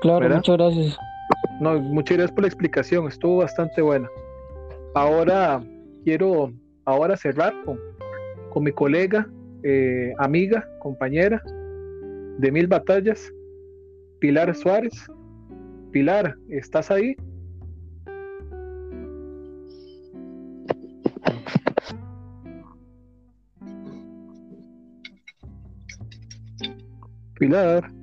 Claro, 0.00 0.28
muchas 0.28 0.56
gracias. 0.56 0.98
No, 1.60 1.80
muchas 1.80 2.16
gracias 2.16 2.34
por 2.34 2.42
la 2.42 2.48
explicación, 2.48 3.08
estuvo 3.08 3.38
bastante 3.38 3.82
buena. 3.82 4.08
Ahora 4.94 5.62
quiero 6.04 6.52
ahora 6.84 7.16
cerrar 7.16 7.52
con, 7.64 7.78
con 8.50 8.64
mi 8.64 8.72
colega, 8.72 9.28
eh, 9.64 10.12
amiga, 10.18 10.68
compañera 10.78 11.42
de 12.38 12.52
mil 12.52 12.68
batallas, 12.68 13.32
Pilar 14.20 14.54
Suárez. 14.54 15.06
Pilar, 15.90 16.36
¿estás 16.48 16.90
ahí? 16.90 17.16
Pilar. 27.38 27.97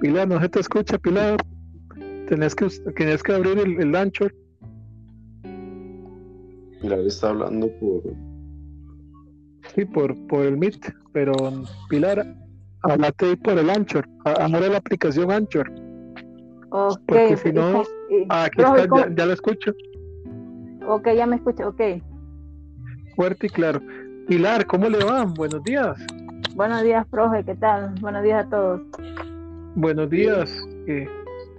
Pilar, 0.00 0.28
no 0.28 0.40
se 0.40 0.48
te 0.48 0.60
escucha, 0.60 0.98
Pilar. 0.98 1.36
Tenés 2.28 2.54
que, 2.54 2.68
que 2.94 3.32
abrir 3.32 3.58
el, 3.58 3.80
el 3.80 4.10
Pilar 6.80 7.00
está 7.00 7.30
hablando 7.30 7.68
por. 7.80 8.02
Sí, 9.74 9.84
por, 9.84 10.14
por 10.28 10.46
el 10.46 10.56
Meet, 10.56 10.94
pero 11.12 11.32
Pilar, 11.88 12.24
hablate 12.82 13.36
por 13.38 13.58
el 13.58 13.70
Anchor. 13.70 14.08
Ahora 14.24 14.68
la 14.68 14.78
aplicación 14.78 15.30
Anchor. 15.30 15.70
Ok. 16.70 17.00
Porque 17.06 17.36
si 17.36 17.52
no. 17.52 17.82
Ah, 18.28 18.44
aquí 18.44 18.62
está, 18.62 18.76
ya, 18.76 19.14
ya, 19.14 19.26
lo 19.26 19.32
escucho. 19.32 19.72
Ok, 20.86 21.08
ya 21.16 21.26
me 21.26 21.36
escucho, 21.36 21.68
ok. 21.68 21.80
Fuerte 23.16 23.46
y 23.46 23.50
claro. 23.50 23.80
Pilar, 24.28 24.66
¿cómo 24.66 24.88
le 24.88 25.04
va? 25.04 25.24
Buenos 25.24 25.62
días. 25.64 25.98
Buenos 26.54 26.82
días, 26.82 27.06
profe, 27.08 27.44
¿qué 27.44 27.54
tal? 27.56 27.94
Buenos 28.00 28.22
días 28.22 28.46
a 28.46 28.48
todos. 28.48 28.80
Buenos 29.78 30.10
días. 30.10 30.52
Eh, 30.88 31.08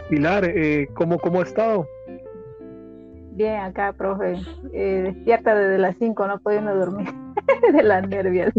Pilar, 0.09 0.43
eh, 0.43 0.89
¿cómo, 0.93 1.17
¿cómo 1.19 1.39
ha 1.39 1.43
estado? 1.43 1.87
Bien, 3.31 3.61
acá, 3.61 3.93
profe. 3.93 4.35
Eh, 4.73 5.03
despierta 5.05 5.55
desde 5.55 5.77
las 5.77 5.95
5, 5.99 6.27
no 6.27 6.37
pudiendo 6.39 6.75
dormir 6.75 7.07
de 7.73 7.81
las 7.81 8.05
nervios. 8.09 8.51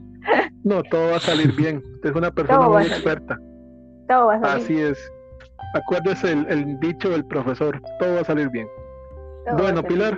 no, 0.64 0.82
todo 0.84 1.10
va 1.10 1.16
a 1.16 1.20
salir 1.20 1.54
bien. 1.54 1.82
Usted 1.96 2.10
es 2.12 2.16
una 2.16 2.30
persona 2.30 2.66
muy 2.66 2.84
experta. 2.84 3.38
Todo 4.08 4.28
va 4.28 4.36
a 4.36 4.40
salir. 4.40 4.64
Así 4.64 4.80
es. 4.80 5.12
Acuérdese 5.74 6.32
el, 6.32 6.46
el 6.48 6.80
dicho 6.80 7.10
del 7.10 7.26
profesor, 7.26 7.82
todo 7.98 8.14
va 8.14 8.20
a 8.22 8.24
salir 8.24 8.48
bien. 8.48 8.66
bueno, 9.58 9.82
Pilar, 9.82 10.16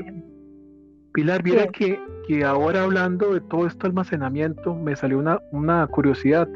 Pilar, 1.13 1.43
mira 1.43 1.67
que, 1.67 1.99
que 2.29 2.45
ahora 2.45 2.85
hablando 2.85 3.35
de 3.35 3.41
todo 3.41 3.67
este 3.67 3.89
almacenamiento, 3.89 4.77
me 4.77 4.95
salió 4.95 5.19
una, 5.19 5.41
una 5.51 5.85
curiosidad. 5.89 6.47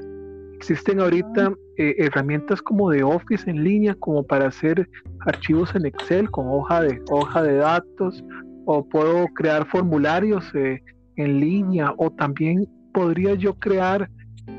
Existen 0.60 1.00
ahorita 1.00 1.54
eh, 1.78 1.94
herramientas 1.96 2.60
como 2.60 2.90
de 2.90 3.02
Office 3.02 3.50
en 3.50 3.64
línea, 3.64 3.94
como 3.94 4.22
para 4.22 4.48
hacer 4.48 4.86
archivos 5.20 5.74
en 5.74 5.86
Excel 5.86 6.30
con 6.30 6.48
hoja 6.48 6.82
de, 6.82 7.00
hoja 7.10 7.42
de 7.42 7.54
datos, 7.54 8.22
o 8.66 8.86
puedo 8.86 9.26
crear 9.28 9.66
formularios 9.68 10.44
eh, 10.54 10.82
en 11.16 11.40
línea, 11.40 11.94
o 11.96 12.10
también 12.10 12.68
podría 12.92 13.32
yo 13.36 13.54
crear 13.54 14.10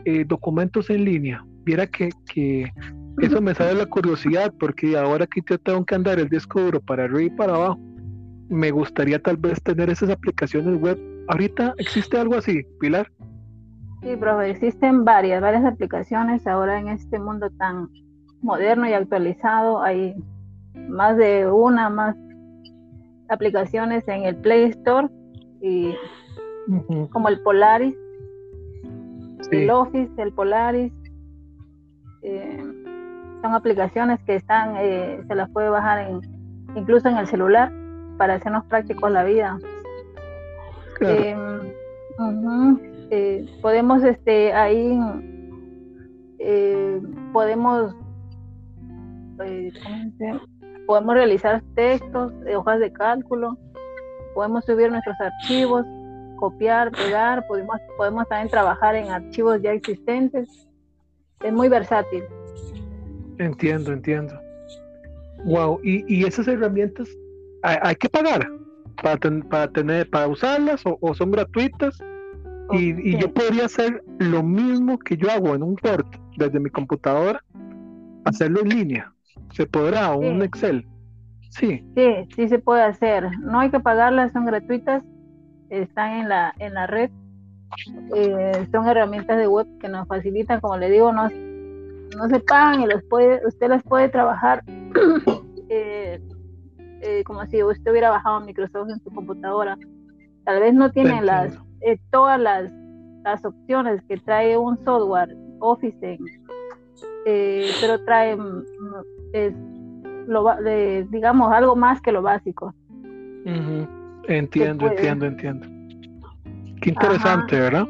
eh, 0.06 0.26
documentos 0.28 0.90
en 0.90 1.06
línea. 1.06 1.46
Viera 1.66 1.86
que, 1.86 2.10
que 2.34 2.74
eso 3.20 3.40
me 3.40 3.54
sale 3.54 3.76
la 3.76 3.86
curiosidad, 3.86 4.52
porque 4.60 4.98
ahora 4.98 5.28
que 5.28 5.42
yo 5.48 5.60
tengo 5.60 5.86
que 5.86 5.94
andar 5.94 6.18
el 6.18 6.30
disco 6.30 6.62
duro 6.62 6.82
para 6.82 7.04
arriba 7.04 7.22
y 7.22 7.30
para 7.30 7.54
abajo, 7.54 7.80
me 8.50 8.72
gustaría 8.72 9.22
tal 9.22 9.38
vez 9.38 9.62
tener 9.62 9.92
esas 9.92 10.10
aplicaciones 10.10 10.82
web. 10.82 11.00
Ahorita 11.28 11.76
existe 11.78 12.18
algo 12.18 12.38
así, 12.38 12.64
Pilar. 12.80 13.08
Sí, 14.02 14.16
profe, 14.16 14.50
existen 14.50 15.06
varias, 15.06 15.42
varias 15.42 15.64
aplicaciones 15.64 16.48
ahora 16.48 16.80
en 16.80 16.88
este 16.88 17.20
mundo 17.20 17.52
tan 17.52 17.88
moderno 18.42 18.88
y 18.90 18.94
actualizado. 18.94 19.82
Hay 19.84 20.16
más 20.90 21.18
de 21.18 21.50
una, 21.52 21.90
más 21.90 22.16
aplicaciones 23.30 24.08
en 24.08 24.24
el 24.24 24.36
Play 24.38 24.66
Store 24.72 25.08
y 25.62 25.96
como 27.12 27.30
el 27.30 27.42
Polaris, 27.42 27.96
el 29.52 29.70
Office, 29.70 30.12
el 30.18 30.34
Polaris. 30.34 30.92
Eh, 32.24 32.64
son 33.42 33.54
aplicaciones 33.54 34.20
que 34.24 34.36
están, 34.36 34.76
eh, 34.78 35.24
se 35.28 35.36
las 35.36 35.50
puede 35.52 35.70
bajar 35.70 36.10
en, 36.10 36.22
incluso 36.76 37.08
en 37.08 37.18
el 37.18 37.28
celular 37.28 37.72
para 38.18 38.36
hacernos 38.36 38.66
prácticos 38.66 39.12
la 39.12 39.24
vida. 39.24 39.60
Eh, 41.02 41.36
eh, 43.14 43.46
podemos 43.62 44.02
este 44.06 44.54
ahí 44.54 44.98
eh, 46.40 47.02
podemos 47.34 47.94
eh, 49.44 49.70
podemos 50.88 51.16
realizar 51.16 51.62
textos 51.76 52.32
hojas 52.56 52.80
de 52.80 52.94
cálculo 52.94 53.58
podemos 54.34 54.64
subir 54.64 54.90
nuestros 54.90 55.18
archivos 55.20 55.86
copiar 56.38 56.90
pegar 56.94 57.46
podemos 57.48 57.76
podemos 57.98 58.26
también 58.30 58.50
trabajar 58.50 58.96
en 58.96 59.10
archivos 59.10 59.62
ya 59.62 59.74
existentes. 59.74 60.48
Es 61.44 61.52
muy 61.52 61.68
versátil. 61.68 62.24
Entiendo 63.40 63.92
entiendo. 63.92 64.40
Wow 65.44 65.82
y, 65.84 66.06
y 66.08 66.26
esas 66.26 66.48
herramientas 66.48 67.10
hay, 67.64 67.94
que 67.96 68.08
pagar 68.08 68.48
para, 69.04 69.20
para 69.50 69.68
tener 69.74 70.10
para 70.10 70.28
usarlas 70.30 70.82
o 70.86 71.14
son 71.14 71.32
gratuitas 71.32 72.00
y, 72.74 73.18
yo 73.18 73.34
podría 73.34 73.66
hacer 73.66 74.04
lo 74.20 74.44
mismo 74.44 74.98
que 75.00 75.18
yo 75.18 75.30
hago 75.32 75.56
en 75.56 75.64
un 75.64 75.76
Word 75.84 76.06
desde 76.38 76.60
mi 76.60 76.70
computadora, 76.70 77.44
hacerlo 78.26 78.62
en 78.62 78.70
línea. 78.70 79.14
¿Se 79.54 79.66
podrá? 79.66 80.16
un 80.16 80.42
Excel? 80.42 80.88
Sí. 81.50 81.84
Sí, 81.96 82.08
sí 82.36 82.48
se 82.48 82.60
puede 82.60 82.84
hacer. 82.84 83.30
No 83.40 83.60
hay 83.60 83.70
que 83.70 83.80
pagarlas, 83.80 84.32
son 84.32 84.46
gratuitas, 84.46 85.04
están 85.70 86.22
en 86.22 86.30
la, 86.30 86.54
en 86.60 86.74
la 86.74 86.88
red. 86.88 87.10
Eh, 88.16 88.68
son 88.72 88.88
herramientas 88.88 89.38
de 89.38 89.48
web 89.48 89.68
que 89.80 89.88
nos 89.88 90.08
facilitan, 90.08 90.60
como 90.60 90.78
le 90.78 90.90
digo, 90.90 91.12
no, 91.12 91.30
no 91.30 92.30
se 92.30 92.40
pagan 92.42 92.82
y 92.82 92.86
los 92.86 93.02
puede, 93.04 93.46
usted 93.48 93.70
las 93.70 93.84
puede 93.84 94.10
trabajar 94.10 94.64
eh, 95.70 96.22
eh, 97.02 97.24
como 97.24 97.46
si 97.48 97.64
usted 97.64 97.92
hubiera 97.92 98.10
bajado 98.10 98.42
Microsoft 98.42 98.90
en 98.90 99.00
su 99.02 99.10
computadora. 99.12 99.78
Tal 100.44 100.60
vez 100.60 100.74
no 100.74 100.92
tiene 100.92 101.22
las 101.22 101.58
eh, 101.82 101.98
todas 102.12 102.40
las, 102.40 102.72
las, 103.24 103.44
opciones 103.46 104.02
que 104.08 104.18
trae 104.18 104.58
un 104.58 104.78
software 104.84 105.36
Office, 105.60 106.20
eh, 107.26 107.70
pero 107.80 108.04
trae, 108.06 108.36
mm, 108.36 108.64
es, 109.34 109.54
lo, 110.28 110.46
digamos, 111.10 111.52
algo 111.52 111.76
más 111.76 112.02
que 112.02 112.12
lo 112.12 112.22
básico. 112.22 112.74
Entiendo, 114.28 114.88
entiendo, 114.88 115.26
entiendo. 115.26 115.68
Qué 116.82 116.90
interesante, 116.90 117.60
¿verdad? 117.60 117.88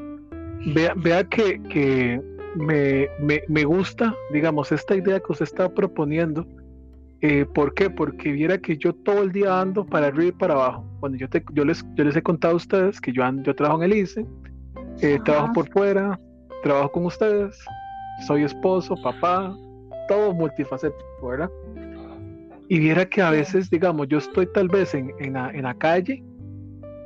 Vea, 0.74 0.94
vea 0.96 1.24
que, 1.24 1.62
que 1.64 2.22
me, 2.56 3.08
me, 3.20 3.42
me, 3.48 3.64
gusta, 3.64 4.14
digamos, 4.32 4.72
esta 4.72 4.96
idea 4.96 5.20
que 5.20 5.32
usted 5.32 5.44
está 5.44 5.70
proponiendo. 5.70 6.46
Eh, 7.22 7.46
¿Por 7.46 7.74
qué? 7.74 7.90
Porque 7.90 8.32
viera 8.32 8.58
que 8.58 8.78
yo 8.78 8.94
todo 8.94 9.22
el 9.22 9.32
día 9.32 9.62
ando 9.62 9.86
para 9.86 10.08
arriba 10.08 10.30
y 10.30 10.32
para 10.32 10.56
abajo 10.56 10.92
bueno, 11.02 11.18
yo, 11.18 11.28
te, 11.28 11.44
yo, 11.54 11.66
les, 11.66 11.84
yo 11.96 12.04
les 12.04 12.16
he 12.16 12.22
contado 12.22 12.54
a 12.54 12.58
ustedes 12.58 13.02
que 13.02 13.12
yo, 13.12 13.24
yo 13.44 13.56
trabajo 13.56 13.84
en 13.84 13.92
el 13.92 13.98
ICE, 13.98 14.26
eh, 15.02 15.20
trabajo 15.26 15.52
por 15.54 15.70
fuera, 15.70 16.18
trabajo 16.64 16.92
con 16.92 17.06
ustedes, 17.08 17.58
soy 18.28 18.44
esposo, 18.44 18.96
papá, 19.02 19.54
todo 20.08 20.32
multifacético, 20.32 21.28
¿verdad? 21.28 21.50
Y 22.70 22.80
viera 22.80 23.04
que 23.06 23.22
a 23.22 23.32
veces, 23.32 23.70
digamos, 23.70 24.08
yo 24.08 24.20
estoy 24.20 24.46
tal 24.54 24.68
vez 24.68 24.94
en, 24.94 25.12
en, 25.20 25.34
la, 25.34 25.50
en 25.50 25.64
la 25.64 25.74
calle 25.74 26.24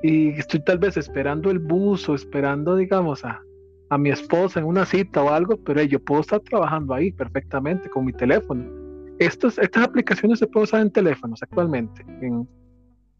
y 0.03 0.29
estoy 0.31 0.61
tal 0.65 0.77
vez 0.77 0.97
esperando 0.97 1.49
el 1.49 1.59
bus 1.59 2.07
o 2.09 2.15
esperando, 2.15 2.75
digamos, 2.75 3.23
a, 3.23 3.41
a 3.89 3.97
mi 3.97 4.09
esposa 4.09 4.59
en 4.59 4.65
una 4.65 4.85
cita 4.85 5.23
o 5.23 5.29
algo, 5.29 5.55
pero 5.63 5.81
yo 5.83 5.99
puedo 6.03 6.19
estar 6.19 6.41
trabajando 6.41 6.93
ahí 6.93 7.13
perfectamente 7.13 7.89
con 7.89 8.05
mi 8.05 8.11
teléfono. 8.11 8.84
Estos, 9.19 9.57
estas 9.59 9.83
aplicaciones 9.83 10.39
se 10.39 10.47
pueden 10.47 10.63
usar 10.63 10.81
en 10.81 10.91
teléfonos 10.91 11.41
actualmente, 11.41 12.05
en, 12.21 12.47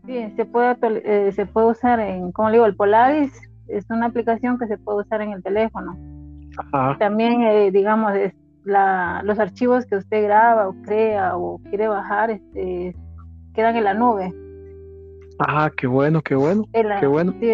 Sí, 0.05 0.33
se 0.35 0.45
puede, 0.45 0.77
eh, 1.03 1.31
se 1.31 1.45
puede 1.47 1.67
usar 1.67 1.99
en, 1.99 2.31
como 2.31 2.49
le 2.49 2.57
digo, 2.57 2.65
el 2.67 2.75
Polaris 2.75 3.31
es 3.67 3.89
una 3.89 4.05
aplicación 4.05 4.59
que 4.59 4.67
se 4.67 4.77
puede 4.77 4.99
usar 4.99 5.21
en 5.21 5.31
el 5.31 5.41
teléfono. 5.41 5.97
También, 6.99 7.41
eh, 7.41 7.71
digamos, 7.71 8.13
la, 8.63 9.21
los 9.23 9.39
archivos 9.39 9.85
que 9.87 9.95
usted 9.95 10.23
graba 10.23 10.67
o 10.67 10.75
crea 10.83 11.35
o 11.35 11.59
quiere 11.69 11.87
bajar 11.87 12.29
este, 12.29 12.95
quedan 13.55 13.75
en 13.75 13.83
la 13.83 13.93
nube. 13.95 14.31
Ah, 15.39 15.71
qué 15.75 15.87
bueno, 15.87 16.21
qué 16.21 16.35
bueno. 16.35 16.63
qué 16.71 17.07
bueno. 17.07 17.33
Sí, 17.39 17.51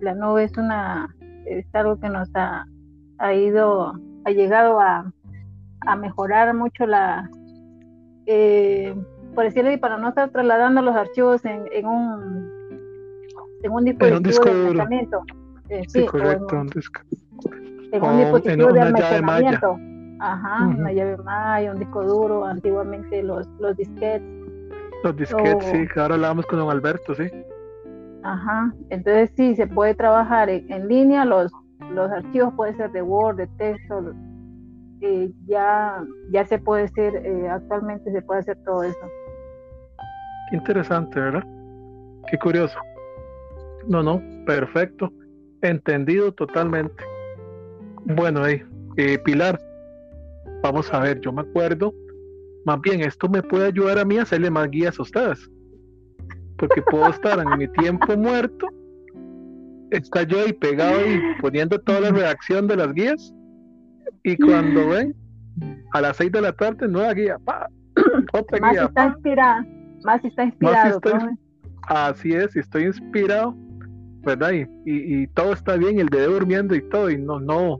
la 0.00 0.14
nube 0.14 0.44
es 0.44 0.56
una 0.56 1.08
es 1.46 1.66
algo 1.74 1.98
que 1.98 2.08
nos 2.08 2.28
ha, 2.34 2.66
ha 3.18 3.34
ido, 3.34 3.94
ha 4.24 4.30
llegado 4.30 4.80
a, 4.80 5.10
a 5.80 5.96
mejorar 5.96 6.54
mucho 6.54 6.86
la 6.86 7.28
eh, 8.28 8.94
por 9.34 9.44
decirlo, 9.44 9.72
y 9.72 9.78
para 9.78 9.96
no 9.96 10.10
estar 10.10 10.28
trasladando 10.28 10.82
los 10.82 10.94
archivos 10.94 11.44
en, 11.44 11.64
en 11.72 11.86
un 11.86 12.58
en 13.62 13.72
un 13.72 13.84
dispositivo 13.84 14.40
de 14.40 14.46
almacenamiento. 14.46 15.22
Eh, 15.70 15.82
sí, 15.88 16.04
correcto, 16.06 16.54
en, 16.54 16.60
un 16.60 16.66
disco. 16.68 17.00
En 17.90 18.02
un 18.02 18.18
dispositivo 18.18 18.72
de 18.72 18.80
almacenamiento. 18.80 19.78
Ajá, 20.20 20.66
una 20.66 20.92
llave 20.92 21.16
Maya, 21.18 21.72
un 21.72 21.78
disco 21.78 22.04
duro, 22.04 22.44
antiguamente 22.44 23.22
los, 23.22 23.46
los 23.60 23.76
disquetes. 23.76 24.22
Los 25.04 25.16
disquetes, 25.16 25.64
sí, 25.66 25.86
que 25.94 26.00
ahora 26.00 26.16
hablamos 26.16 26.44
con 26.46 26.58
don 26.58 26.70
Alberto, 26.70 27.14
sí. 27.14 27.30
Ajá, 28.24 28.74
entonces 28.90 29.30
sí, 29.36 29.54
se 29.54 29.66
puede 29.66 29.94
trabajar 29.94 30.50
en, 30.50 30.70
en 30.70 30.88
línea, 30.88 31.24
los, 31.24 31.52
los 31.94 32.10
archivos 32.10 32.52
pueden 32.54 32.76
ser 32.76 32.90
de 32.90 33.00
Word, 33.00 33.36
de 33.36 33.46
texto, 33.58 34.12
eh, 35.00 35.30
ya, 35.46 36.04
ya 36.30 36.46
se 36.46 36.58
puede 36.58 36.84
hacer, 36.84 37.14
eh, 37.16 37.48
actualmente 37.48 38.10
se 38.12 38.22
puede 38.22 38.40
hacer 38.40 38.56
todo 38.64 38.82
eso. 38.82 38.98
Qué 40.50 40.56
interesante, 40.56 41.20
¿verdad? 41.20 41.44
Qué 42.30 42.38
curioso. 42.38 42.78
No, 43.86 44.02
no, 44.02 44.22
perfecto. 44.46 45.12
Entendido 45.62 46.32
totalmente. 46.32 47.02
Bueno, 48.04 48.46
eh, 48.46 49.18
Pilar, 49.24 49.58
vamos 50.62 50.92
a 50.92 51.00
ver, 51.00 51.20
yo 51.20 51.32
me 51.32 51.42
acuerdo, 51.42 51.92
más 52.64 52.80
bien 52.80 53.00
esto 53.00 53.28
me 53.28 53.42
puede 53.42 53.66
ayudar 53.66 53.98
a 53.98 54.04
mí 54.04 54.18
a 54.18 54.22
hacerle 54.22 54.50
más 54.50 54.70
guías 54.70 54.98
a 54.98 55.02
ustedes. 55.02 55.50
porque 56.58 56.82
puedo 56.82 57.08
estar 57.08 57.38
en 57.38 57.56
mi 57.56 57.68
tiempo 57.68 58.16
muerto, 58.16 58.66
está 59.90 60.24
yo 60.24 60.40
ahí 60.40 60.52
pegado 60.52 61.00
y 61.06 61.20
poniendo 61.40 61.78
toda 61.80 62.00
la 62.00 62.10
redacción 62.10 62.66
de 62.66 62.76
las 62.76 62.92
guías, 62.92 63.32
y 64.28 64.36
cuando 64.36 64.88
ven, 64.88 65.14
a 65.92 66.00
las 66.00 66.16
6 66.18 66.32
de 66.32 66.42
la 66.42 66.52
tarde, 66.52 66.86
nueva 66.88 67.14
guía, 67.14 67.38
pa, 67.44 67.68
otra 68.32 68.58
más 68.60 68.76
Está 68.76 69.06
inspirado, 69.06 69.64
más 70.04 70.24
está 70.24 70.44
inspirado. 70.44 71.00
así 71.88 72.32
es, 72.32 72.54
estoy 72.56 72.84
inspirado, 72.84 73.54
¿verdad? 74.22 74.52
Y, 74.52 74.66
y, 74.84 75.26
todo 75.28 75.52
está 75.52 75.76
bien, 75.76 75.98
el 75.98 76.08
bebé 76.10 76.26
durmiendo 76.26 76.74
y 76.74 76.82
todo, 76.90 77.10
y 77.10 77.16
no, 77.16 77.40
no, 77.40 77.78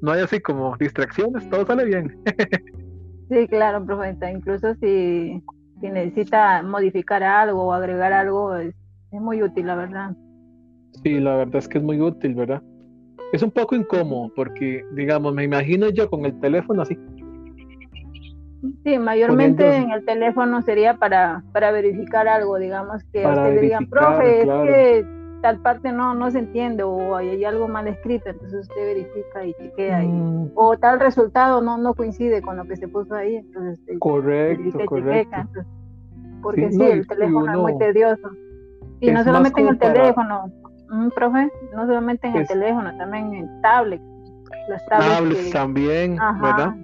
no 0.00 0.12
hay 0.12 0.22
así 0.22 0.40
como 0.40 0.76
distracciones, 0.76 1.48
todo 1.50 1.66
sale 1.66 1.84
bien. 1.84 2.16
sí, 3.28 3.48
claro, 3.48 3.84
profeta, 3.84 4.30
incluso 4.30 4.74
si, 4.76 5.42
si 5.80 5.88
necesita 5.88 6.62
modificar 6.62 7.22
algo 7.22 7.64
o 7.64 7.72
agregar 7.72 8.12
algo, 8.12 8.56
es, 8.56 8.74
es 9.10 9.20
muy 9.20 9.42
útil, 9.42 9.66
la 9.66 9.74
verdad. 9.74 10.16
Sí, 11.02 11.18
la 11.18 11.36
verdad 11.36 11.56
es 11.56 11.68
que 11.68 11.78
es 11.78 11.84
muy 11.84 12.00
útil, 12.00 12.34
¿verdad? 12.34 12.62
Es 13.32 13.42
un 13.42 13.50
poco 13.50 13.74
incómodo 13.74 14.32
porque, 14.34 14.84
digamos, 14.92 15.34
me 15.34 15.44
imagino 15.44 15.88
yo 15.90 16.08
con 16.10 16.24
el 16.26 16.38
teléfono 16.40 16.82
así. 16.82 16.98
Sí, 18.84 18.98
mayormente 18.98 19.76
en 19.76 19.90
el 19.90 20.04
teléfono 20.04 20.60
sería 20.62 20.94
para, 20.94 21.42
para 21.52 21.72
verificar 21.72 22.28
algo, 22.28 22.58
digamos, 22.58 23.02
que 23.04 23.26
ustedes 23.26 23.60
digan, 23.62 23.86
profe, 23.88 24.42
es 24.42 24.46
que 24.46 25.06
tal 25.40 25.58
parte 25.60 25.92
no, 25.92 26.14
no 26.14 26.30
se 26.30 26.40
entiende 26.40 26.82
o 26.82 27.16
hay, 27.16 27.42
algo 27.44 27.68
mal 27.68 27.88
escrito, 27.88 28.28
entonces 28.28 28.68
usted 28.68 28.84
verifica 28.84 29.46
y 29.46 29.54
chequea. 29.54 30.02
Mm. 30.02 30.50
O 30.54 30.76
tal 30.76 31.00
resultado 31.00 31.62
no, 31.62 31.78
no 31.78 31.94
coincide 31.94 32.42
con 32.42 32.56
lo 32.56 32.64
que 32.64 32.76
se 32.76 32.88
puso 32.88 33.14
ahí, 33.14 33.36
entonces 33.36 33.80
correcto, 33.98 34.78
correcto. 34.86 35.36
porque 36.42 36.70
sí, 36.70 36.82
el 36.82 37.06
teléfono 37.06 37.52
es 37.52 37.58
muy 37.58 37.78
tedioso. 37.78 38.28
Y 39.00 39.10
no 39.10 39.24
solamente 39.24 39.60
en 39.62 39.68
el 39.68 39.78
teléfono, 39.78 40.52
profe, 41.14 41.50
no 41.74 41.86
solamente 41.86 42.28
en 42.28 42.36
el 42.36 42.46
teléfono, 42.46 42.96
también 42.96 43.34
en 43.34 43.62
tablets. 43.62 44.02
Las 44.68 44.84
tablets, 44.86 45.50
también, 45.50 46.16
¿verdad? 46.40 46.74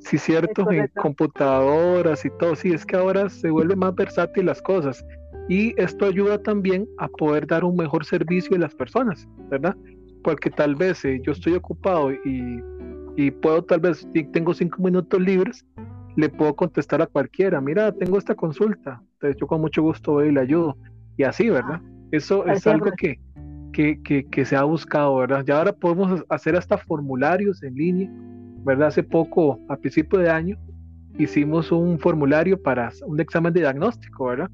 Sí, 0.00 0.18
cierto, 0.18 0.70
en 0.70 0.88
computadoras 0.96 2.24
y 2.24 2.30
todo. 2.38 2.54
Sí, 2.56 2.72
es 2.72 2.86
que 2.86 2.96
ahora 2.96 3.28
se 3.28 3.50
vuelve 3.50 3.76
más 3.76 3.94
versátil 3.94 4.46
las 4.46 4.62
cosas. 4.62 5.04
Y 5.48 5.74
esto 5.80 6.06
ayuda 6.06 6.40
también 6.42 6.88
a 6.98 7.08
poder 7.08 7.46
dar 7.46 7.64
un 7.64 7.76
mejor 7.76 8.04
servicio 8.04 8.56
a 8.56 8.60
las 8.60 8.74
personas, 8.74 9.28
¿verdad? 9.48 9.76
Porque 10.22 10.50
tal 10.50 10.76
vez 10.76 11.04
eh, 11.04 11.20
yo 11.22 11.32
estoy 11.32 11.54
ocupado 11.54 12.12
y, 12.12 12.62
y 13.16 13.30
puedo, 13.30 13.62
tal 13.64 13.80
vez, 13.80 14.06
si 14.12 14.24
tengo 14.24 14.54
cinco 14.54 14.82
minutos 14.82 15.20
libres, 15.20 15.66
le 16.16 16.28
puedo 16.28 16.54
contestar 16.54 17.02
a 17.02 17.06
cualquiera, 17.06 17.60
mira, 17.60 17.92
tengo 17.92 18.18
esta 18.18 18.34
consulta, 18.34 19.02
entonces 19.14 19.40
yo 19.40 19.46
con 19.46 19.60
mucho 19.60 19.82
gusto 19.82 20.12
voy 20.12 20.28
y 20.28 20.32
le 20.32 20.40
ayudo. 20.40 20.76
Y 21.16 21.24
así, 21.24 21.50
¿verdad? 21.50 21.80
Eso 22.12 22.46
es 22.46 22.66
algo 22.66 22.90
que, 22.96 23.20
que, 23.72 24.02
que, 24.02 24.26
que, 24.26 24.44
se 24.44 24.56
ha 24.56 24.64
buscado, 24.64 25.16
¿verdad? 25.16 25.44
Ya 25.46 25.58
ahora 25.58 25.72
podemos 25.72 26.24
hacer 26.28 26.56
hasta 26.56 26.78
formularios 26.78 27.62
en 27.62 27.74
línea, 27.74 28.10
¿verdad? 28.64 28.88
Hace 28.88 29.02
poco, 29.02 29.60
a 29.68 29.76
principio 29.76 30.18
de 30.18 30.30
año, 30.30 30.58
hicimos 31.18 31.70
un 31.70 31.98
formulario 31.98 32.60
para 32.60 32.90
un 33.06 33.20
examen 33.20 33.52
de 33.52 33.60
diagnóstico, 33.60 34.26
¿verdad? 34.26 34.50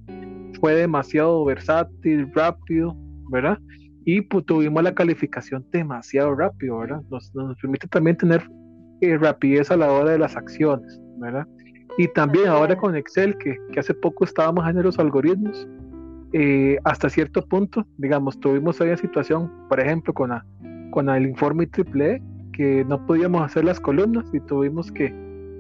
fue 0.61 0.75
demasiado 0.75 1.45
versátil, 1.45 2.31
rápido, 2.35 2.97
¿verdad? 3.31 3.59
Y 4.05 4.23
pues, 4.23 4.45
tuvimos 4.47 4.83
la 4.83 4.95
calificación 4.95 5.64
demasiado 5.73 6.35
rápido, 6.35 6.79
¿verdad? 6.79 7.03
Nos, 7.11 7.35
nos 7.35 7.57
permite 7.59 7.88
también 7.88 8.16
tener 8.16 8.49
eh, 9.01 9.16
rapidez 9.19 9.71
a 9.71 9.77
la 9.77 9.90
hora 9.90 10.12
de 10.12 10.19
las 10.19 10.37
acciones, 10.37 11.01
¿verdad? 11.19 11.47
Y 11.99 12.09
también 12.09 12.49
ahora 12.49 12.77
con 12.77 12.95
Excel, 12.95 13.37
que, 13.38 13.57
que 13.73 13.81
hace 13.81 13.95
poco 13.95 14.25
estábamos 14.25 14.69
en 14.69 14.83
los 14.83 14.99
algoritmos, 14.99 15.66
eh, 16.33 16.79
hasta 16.85 17.09
cierto 17.09 17.47
punto, 17.47 17.87
digamos, 17.99 18.39
tuvimos 18.41 18.81
ahí 18.81 18.89
una 18.89 18.97
situación, 18.97 19.51
por 19.69 19.81
ejemplo, 19.81 20.12
con, 20.12 20.31
la, 20.31 20.45
con 20.91 21.09
el 21.09 21.27
informe 21.27 21.67
triple, 21.67 22.23
que 22.53 22.85
no 22.85 23.05
podíamos 23.07 23.43
hacer 23.43 23.65
las 23.65 23.81
columnas 23.81 24.25
y 24.33 24.41
tuvimos 24.41 24.91
que, 24.93 25.15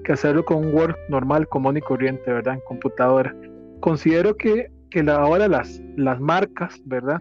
que 0.04 0.12
hacerlo 0.12 0.44
con 0.44 0.58
un 0.58 0.74
Word 0.74 0.96
normal, 1.08 1.46
común 1.48 1.76
y 1.76 1.80
corriente, 1.80 2.32
¿verdad? 2.32 2.54
En 2.54 2.60
computadora. 2.66 3.34
Considero 3.80 4.36
que 4.36 4.70
que 4.90 5.00
ahora 5.10 5.48
las, 5.48 5.80
las 5.96 6.20
marcas, 6.20 6.80
¿verdad? 6.84 7.20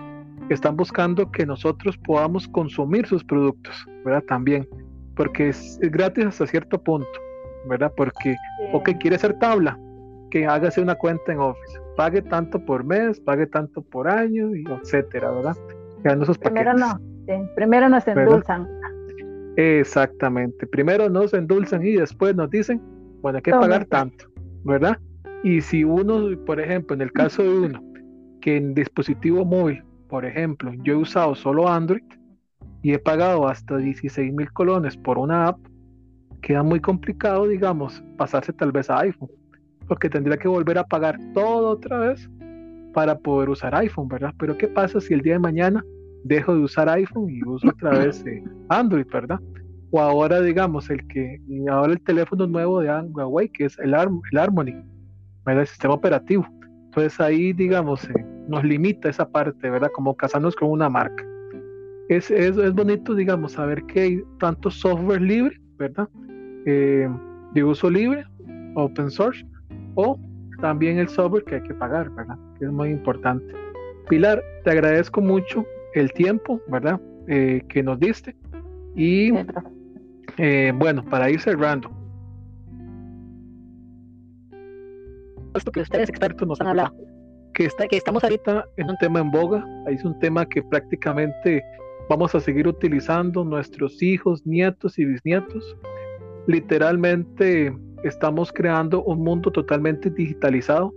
Están 0.49 0.75
buscando 0.75 1.31
que 1.31 1.45
nosotros 1.45 1.97
podamos 1.97 2.47
consumir 2.47 3.05
sus 3.08 3.23
productos, 3.23 3.75
¿verdad? 4.03 4.23
También, 4.27 4.67
porque 5.15 5.49
es, 5.49 5.79
gratis 5.81 6.25
hasta 6.25 6.47
cierto 6.47 6.81
punto, 6.81 7.08
¿verdad? 7.67 7.91
Porque, 7.97 8.36
o 8.73 8.84
que 8.84 8.97
quiere 8.97 9.15
hacer 9.15 9.38
tabla, 9.39 9.77
que 10.36 10.45
hágase 10.45 10.82
una 10.82 10.95
cuenta 10.95 11.32
en 11.32 11.39
Office, 11.39 11.80
pague 11.95 12.21
tanto 12.21 12.60
por 12.60 12.84
mes, 12.84 13.21
pague 13.21 13.48
tanto 13.48 13.82
por 13.82 14.06
año, 14.06 14.54
y 14.54 14.65
etcétera, 14.69 15.32
¿verdad? 15.32 15.56
Esos 16.04 16.38
primero 16.38 16.74
no, 16.74 17.00
primero 17.56 17.88
nos 17.88 18.06
endulzan. 18.06 18.67
Exactamente, 19.56 20.67
primero 20.67 21.08
nos 21.10 21.34
endulzan 21.34 21.86
y 21.86 21.93
después 21.93 22.36
nos 22.36 22.50
dicen, 22.50 22.82
bueno, 23.21 23.38
hay 23.38 23.43
que 23.43 23.52
pagar 23.52 23.86
tanto, 23.86 24.26
¿verdad? 24.65 25.00
Y 25.41 25.62
si 25.62 25.86
uno, 25.86 26.38
por 26.45 26.60
ejemplo, 26.60 26.95
en 26.95 27.04
el 27.04 27.13
caso 27.13 27.41
de 27.41 27.58
uno, 27.58 27.82
que 28.41 28.58
en 28.58 28.74
dispositivo 28.74 29.45
móvil, 29.45 29.86
por 30.10 30.26
ejemplo, 30.26 30.74
yo 30.84 30.95
he 30.95 30.98
usado 30.98 31.34
solo 31.36 31.69
Android 31.69 32.04
y 32.82 32.91
he 32.91 33.00
pagado 33.00 33.48
hasta 33.48 33.78
16 33.78 34.34
mil 34.34 34.52
colones 34.52 34.98
por 34.98 35.17
una 35.17 35.48
app, 35.48 35.60
queda 36.41 36.62
muy 36.62 36.82
complicado, 36.82 37.48
digamos, 37.48 38.04
pasarse 38.17 38.52
tal 38.52 38.74
vez 38.74 38.89
a 38.89 39.00
iPhone, 39.00 39.30
porque 39.88 40.10
tendría 40.10 40.38
que 40.38 40.48
volver 40.48 40.78
a 40.78 40.84
pagar 40.84 41.17
todo 41.34 41.69
otra 41.69 42.00
vez 42.00 42.30
para 42.93 43.17
poder 43.17 43.50
usar 43.50 43.76
iPhone, 43.76 44.08
¿verdad? 44.08 44.34
Pero 44.39 44.58
¿qué 44.58 44.67
pasa 44.67 45.02
si 45.02 45.13
el 45.13 45.21
día 45.21 45.34
de 45.34 45.39
mañana 45.39 45.84
dejo 46.24 46.56
de 46.56 46.62
usar 46.62 46.89
iPhone 46.89 47.30
y 47.30 47.43
uso 47.43 47.69
otra 47.69 47.89
vez 48.00 48.26
eh, 48.26 48.43
Android, 48.69 49.06
¿verdad? 49.12 49.39
O 49.91 50.00
ahora, 50.00 50.41
digamos, 50.41 50.89
el 50.89 51.06
que, 51.08 51.39
ahora 51.69 51.93
el 51.93 52.02
teléfono 52.02 52.48
nuevo 52.48 52.82
de 52.82 52.89
Huawei, 52.89 53.50
que 53.50 53.65
es 53.65 53.78
el, 53.80 53.93
el 53.93 54.38
Harmony, 54.38 54.84
el 55.45 55.67
sistema 55.67 55.93
operativo. 55.93 56.45
Entonces 56.86 57.19
ahí, 57.19 57.54
digamos, 57.54 58.04
eh, 58.10 58.26
nos 58.48 58.63
limita 58.63 59.10
esa 59.10 59.30
parte, 59.30 59.69
¿verdad? 59.69 59.89
Como 59.93 60.15
casarnos 60.15 60.56
con 60.56 60.69
una 60.69 60.89
marca. 60.89 61.24
Es, 62.10 62.30
es, 62.32 62.58
es, 62.58 62.74
bonito, 62.74 63.15
digamos, 63.15 63.54
saber 63.54 63.84
que 63.86 64.00
hay 64.00 64.24
tanto 64.39 64.69
software 64.69 65.21
libre, 65.21 65.60
¿verdad? 65.78 66.08
Eh, 66.65 67.10
de 67.54 67.63
uso 67.63 67.89
libre, 67.89 68.26
open 68.76 69.10
source, 69.10 69.45
o 69.95 70.19
también 70.62 70.99
el 70.99 71.10
software 71.10 71.43
que 71.43 71.55
hay 71.55 71.63
que 71.63 71.73
pagar, 71.73 72.10
¿verdad? 72.12 72.38
Que 72.60 72.65
es 72.65 72.71
muy 72.71 72.89
importante. 72.89 73.45
Pilar, 74.10 74.41
te 74.63 74.71
agradezco 74.71 75.21
mucho 75.21 75.65
el 75.93 76.12
tiempo, 76.13 76.62
¿verdad? 76.67 76.99
Eh, 77.27 77.62
que 77.69 77.81
nos 77.84 77.99
diste. 77.99 78.36
Y 78.95 79.31
bueno, 79.31 81.03
para 81.10 81.29
ir 81.29 81.39
cerrando, 81.41 81.89
esto 85.55 85.71
que 85.71 85.81
ustedes 85.81 86.10
expertos 86.10 86.47
nos 86.47 86.62
han 86.62 86.67
hablado, 86.67 86.95
que, 87.53 87.65
está, 87.65 87.88
que 87.88 87.97
estamos 87.97 88.23
ahorita 88.23 88.65
en 88.77 88.89
un 88.89 88.97
tema 88.97 89.19
en 89.19 89.31
boga, 89.31 89.65
es 89.88 90.03
un 90.03 90.17
tema 90.19 90.45
que 90.45 90.62
prácticamente 90.62 91.63
vamos 92.10 92.36
a 92.36 92.39
seguir 92.39 92.67
utilizando 92.67 93.43
nuestros 93.43 94.01
hijos, 94.01 94.45
nietos 94.45 94.99
y 94.99 95.05
bisnietos. 95.05 95.77
Literalmente 96.47 97.73
estamos 98.03 98.51
creando 98.51 99.03
un 99.03 99.23
mundo 99.23 99.51
totalmente 99.51 100.10
digitalizado. 100.10 100.93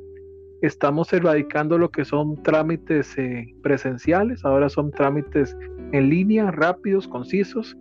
Estamos 0.62 1.12
erradicando 1.12 1.78
lo 1.78 1.90
que 1.90 2.04
son 2.04 2.42
trámites 2.42 3.16
eh, 3.16 3.46
presenciales, 3.62 4.44
ahora 4.44 4.68
son 4.68 4.90
trámites 4.90 5.56
en 5.92 6.10
línea, 6.10 6.50
rápidos, 6.50 7.06
concisos. 7.06 7.76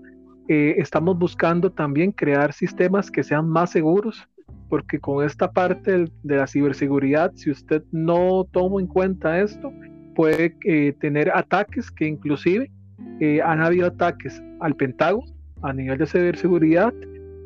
Eh, 0.47 0.75
estamos 0.77 1.17
buscando 1.17 1.71
también 1.71 2.11
crear 2.11 2.53
sistemas 2.53 3.09
que 3.09 3.23
sean 3.23 3.49
más 3.49 3.71
seguros, 3.71 4.27
porque 4.69 4.99
con 4.99 5.25
esta 5.25 5.51
parte 5.51 6.05
de 6.23 6.35
la 6.35 6.45
ciberseguridad, 6.45 7.31
si 7.35 7.49
usted 7.49 7.83
no 7.91 8.45
toma 8.51 8.79
en 8.79 8.87
cuenta 8.87 9.41
esto, 9.41 9.71
puede 10.15 10.55
eh, 10.65 10.93
tener 10.99 11.31
ataques 11.31 11.89
que 11.91 12.05
inclusive 12.05 12.71
han 13.43 13.61
habido 13.61 13.87
ataques 13.87 14.41
al 14.59 14.75
Pentágono 14.75 15.25
a 15.63 15.73
nivel 15.73 15.97
de 15.97 16.05
ciberseguridad 16.05 16.93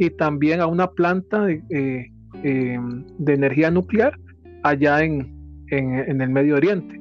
y 0.02 0.10
también 0.10 0.62
a 0.62 0.66
una 0.66 0.90
planta 0.90 1.46
de, 1.46 1.62
eh, 1.70 2.12
em, 2.42 3.06
energía 3.28 3.70
nuclear 3.70 4.18
allá 4.64 5.04
en, 5.04 5.32
en, 5.68 6.20
el 6.20 6.30
Medio 6.32 6.56
Oriente. 6.56 6.96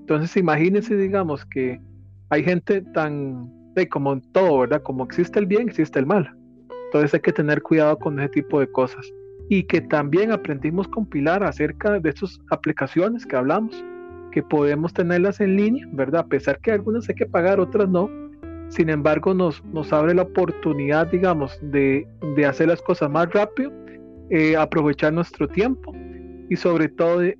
Entonces 0.00 0.34
imagínense, 0.38 0.96
digamos, 0.96 1.44
que 1.44 1.78
hay 2.30 2.42
gente 2.42 2.80
tan, 2.94 3.52
como 3.90 4.14
en 4.14 4.22
todo, 4.32 4.60
¿verdad? 4.60 4.82
Como 4.82 5.04
existe 5.04 5.38
el 5.38 5.44
bien, 5.44 5.68
existe 5.68 5.98
el 5.98 6.06
mal. 6.06 6.34
Entonces 6.86 7.12
hay 7.12 7.20
que 7.20 7.32
tener 7.34 7.60
cuidado 7.60 7.98
con 7.98 8.18
ese 8.18 8.30
tipo 8.30 8.58
de 8.58 8.72
cosas 8.72 9.06
y 9.50 9.64
que 9.64 9.82
también 9.82 10.32
aprendimos 10.32 10.88
compilar 10.88 11.44
acerca 11.44 12.00
de 12.00 12.08
estas 12.08 12.40
aplicaciones 12.50 13.26
que 13.26 13.36
hablamos, 13.36 13.84
que 14.32 14.42
podemos 14.42 14.94
tenerlas 14.94 15.40
en 15.40 15.56
línea, 15.56 15.86
¿verdad? 15.92 16.22
A 16.22 16.26
pesar 16.26 16.58
que 16.60 16.72
algunas 16.72 17.06
hay 17.06 17.16
que 17.16 17.26
pagar, 17.26 17.60
otras 17.60 17.86
no. 17.86 18.08
Sin 18.68 18.90
embargo, 18.90 19.32
nos, 19.32 19.64
nos 19.66 19.92
abre 19.92 20.14
la 20.14 20.22
oportunidad, 20.22 21.06
digamos, 21.06 21.58
de, 21.62 22.06
de 22.36 22.46
hacer 22.46 22.68
las 22.68 22.82
cosas 22.82 23.10
más 23.10 23.32
rápido, 23.32 23.72
eh, 24.30 24.56
aprovechar 24.56 25.12
nuestro 25.12 25.46
tiempo 25.48 25.92
y 26.48 26.56
sobre 26.56 26.88
todo 26.88 27.20
de, 27.20 27.36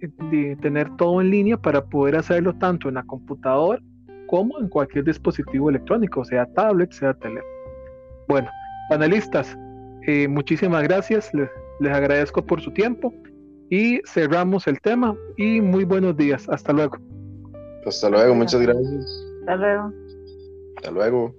tener 0.63 0.89
todo 0.97 1.21
en 1.21 1.31
línea 1.31 1.57
para 1.57 1.85
poder 1.85 2.17
hacerlo 2.17 2.55
tanto 2.55 2.89
en 2.89 2.95
la 2.95 3.03
computadora 3.05 3.81
como 4.27 4.59
en 4.61 4.69
cualquier 4.69 5.05
dispositivo 5.05 5.71
electrónico, 5.71 6.25
sea 6.25 6.47
tablet, 6.55 6.93
sea 6.93 7.15
teléfono. 7.15 7.45
Bueno, 8.29 8.49
panelistas, 8.89 9.57
eh, 10.07 10.27
muchísimas 10.27 10.83
gracias, 10.83 11.33
les, 11.33 11.49
les 11.81 11.93
agradezco 11.93 12.45
por 12.45 12.61
su 12.61 12.73
tiempo 12.73 13.13
y 13.71 14.01
cerramos 14.07 14.67
el 14.67 14.81
tema 14.81 15.15
y 15.37 15.61
muy 15.61 15.85
buenos 15.85 16.17
días, 16.17 16.49
hasta 16.49 16.73
luego. 16.73 16.99
Hasta 17.85 18.11
luego, 18.11 18.35
muchas 18.35 18.61
gracias. 18.61 19.27
Hasta 19.41 19.57
luego. 19.57 19.93
Hasta 20.87 20.95
luego. 20.95 21.35